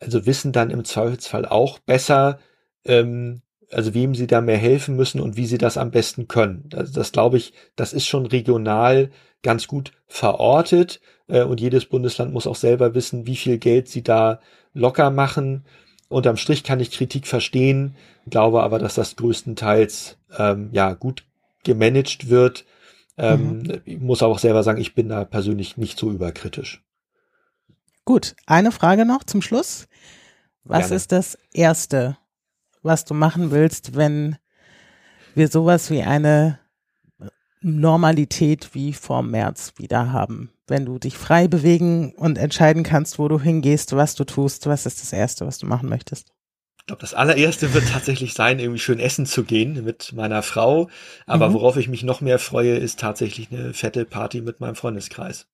also 0.00 0.26
wissen 0.26 0.52
dann 0.52 0.70
im 0.70 0.84
Zweifelsfall 0.84 1.46
auch 1.46 1.78
besser, 1.78 2.38
ähm, 2.84 3.42
also 3.70 3.94
wem 3.94 4.14
sie 4.14 4.26
da 4.26 4.40
mehr 4.40 4.56
helfen 4.56 4.96
müssen 4.96 5.20
und 5.20 5.36
wie 5.36 5.46
sie 5.46 5.58
das 5.58 5.76
am 5.76 5.90
besten 5.90 6.26
können. 6.26 6.68
Also 6.74 6.92
das 6.92 7.12
glaube 7.12 7.36
ich, 7.36 7.52
das 7.76 7.92
ist 7.92 8.06
schon 8.06 8.26
regional 8.26 9.10
ganz 9.42 9.66
gut 9.68 9.92
verortet 10.06 11.00
äh, 11.28 11.42
und 11.42 11.60
jedes 11.60 11.86
Bundesland 11.86 12.32
muss 12.32 12.46
auch 12.46 12.56
selber 12.56 12.94
wissen, 12.94 13.26
wie 13.26 13.36
viel 13.36 13.58
Geld 13.58 13.88
sie 13.88 14.02
da 14.02 14.40
locker 14.74 15.10
machen. 15.10 15.64
Unterm 16.08 16.36
Strich 16.36 16.64
kann 16.64 16.80
ich 16.80 16.90
Kritik 16.90 17.26
verstehen, 17.26 17.94
glaube 18.28 18.62
aber, 18.62 18.78
dass 18.78 18.94
das 18.94 19.16
größtenteils 19.16 20.18
ähm, 20.36 20.70
ja 20.72 20.94
gut 20.94 21.24
gemanagt 21.62 22.28
wird 22.28 22.64
ähm, 23.20 23.58
mhm. 23.58 23.80
Ich 23.84 24.00
muss 24.00 24.22
auch 24.22 24.38
selber 24.38 24.62
sagen, 24.62 24.80
ich 24.80 24.94
bin 24.94 25.08
da 25.08 25.24
persönlich 25.24 25.76
nicht 25.76 25.98
so 25.98 26.10
überkritisch. 26.10 26.82
Gut, 28.06 28.34
eine 28.46 28.72
Frage 28.72 29.04
noch 29.04 29.24
zum 29.24 29.42
Schluss. 29.42 29.86
Was 30.64 30.84
Gerne. 30.86 30.96
ist 30.96 31.12
das 31.12 31.38
Erste, 31.52 32.16
was 32.82 33.04
du 33.04 33.14
machen 33.14 33.50
willst, 33.50 33.94
wenn 33.94 34.36
wir 35.34 35.48
sowas 35.48 35.90
wie 35.90 36.02
eine 36.02 36.58
Normalität 37.60 38.74
wie 38.74 38.94
vor 38.94 39.22
März 39.22 39.74
wieder 39.76 40.12
haben? 40.12 40.50
Wenn 40.66 40.86
du 40.86 40.98
dich 40.98 41.18
frei 41.18 41.46
bewegen 41.46 42.14
und 42.14 42.38
entscheiden 42.38 42.84
kannst, 42.84 43.18
wo 43.18 43.28
du 43.28 43.38
hingehst, 43.38 43.94
was 43.94 44.14
du 44.14 44.24
tust, 44.24 44.66
was 44.66 44.86
ist 44.86 45.02
das 45.02 45.12
Erste, 45.12 45.46
was 45.46 45.58
du 45.58 45.66
machen 45.66 45.88
möchtest? 45.88 46.32
Ich 46.80 46.86
glaube, 46.86 47.02
das 47.02 47.14
allererste 47.14 47.72
wird 47.74 47.88
tatsächlich 47.88 48.34
sein, 48.34 48.58
irgendwie 48.58 48.80
schön 48.80 48.98
essen 48.98 49.26
zu 49.26 49.44
gehen 49.44 49.84
mit 49.84 50.12
meiner 50.12 50.42
Frau. 50.42 50.88
Aber 51.26 51.50
mhm. 51.50 51.54
worauf 51.54 51.76
ich 51.76 51.88
mich 51.88 52.02
noch 52.02 52.20
mehr 52.20 52.38
freue, 52.38 52.76
ist 52.76 52.98
tatsächlich 52.98 53.52
eine 53.52 53.74
fette 53.74 54.04
Party 54.04 54.40
mit 54.40 54.60
meinem 54.60 54.74
Freundeskreis. 54.74 55.46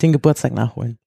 Den 0.00 0.12
Geburtstag 0.12 0.52
nachholen. 0.52 0.98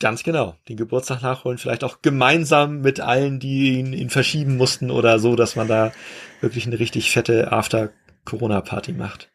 Ganz 0.00 0.24
genau. 0.24 0.56
Den 0.68 0.76
Geburtstag 0.76 1.22
nachholen, 1.22 1.58
vielleicht 1.58 1.84
auch 1.84 2.02
gemeinsam 2.02 2.80
mit 2.80 2.98
allen, 2.98 3.38
die 3.38 3.78
ihn, 3.78 3.92
ihn 3.92 4.10
verschieben 4.10 4.56
mussten 4.56 4.90
oder 4.90 5.20
so, 5.20 5.36
dass 5.36 5.54
man 5.54 5.68
da 5.68 5.92
wirklich 6.40 6.66
eine 6.66 6.80
richtig 6.80 7.12
fette 7.12 7.52
After-Corona-Party 7.52 8.94
macht. 8.94 9.30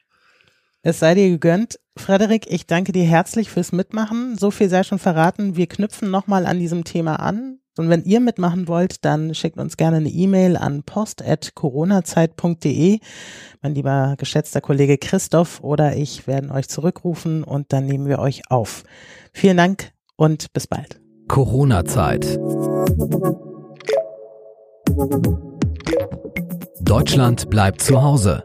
Es 0.82 1.00
sei 1.00 1.16
dir 1.16 1.30
gegönnt. 1.30 1.80
Frederik, 1.96 2.48
ich 2.50 2.68
danke 2.68 2.92
dir 2.92 3.06
herzlich 3.06 3.50
fürs 3.50 3.72
Mitmachen. 3.72 4.38
So 4.38 4.52
viel 4.52 4.70
sei 4.70 4.84
schon 4.84 5.00
verraten. 5.00 5.56
Wir 5.56 5.68
knüpfen 5.68 6.12
nochmal 6.12 6.46
an 6.46 6.60
diesem 6.60 6.84
Thema 6.84 7.18
an. 7.18 7.60
Und 7.80 7.90
wenn 7.90 8.04
ihr 8.04 8.20
mitmachen 8.20 8.68
wollt, 8.68 9.06
dann 9.06 9.34
schickt 9.34 9.58
uns 9.58 9.78
gerne 9.78 9.98
eine 9.98 10.10
E-Mail 10.10 10.58
an 10.58 10.84
post.coronazeit.de. 10.84 13.00
Mein 13.62 13.76
lieber 13.76 14.16
geschätzter 14.18 14.60
Kollege 14.62 14.98
Christoph 14.98 15.62
oder 15.62 15.96
ich 15.96 16.26
werden 16.28 16.52
euch 16.52 16.68
zurückrufen 16.70 17.44
und 17.44 17.74
dann 17.74 17.86
nehmen 17.86 18.08
wir 18.08 18.20
euch 18.20 18.44
auf. 18.50 18.84
Vielen 19.34 19.58
Dank 19.58 19.92
und 20.16 20.54
bis 20.54 20.68
bald. 20.68 21.02
Corona-Zeit. 21.28 22.40
Deutschland 26.82 27.50
bleibt 27.50 27.82
zu 27.82 28.02
Hause. 28.02 28.44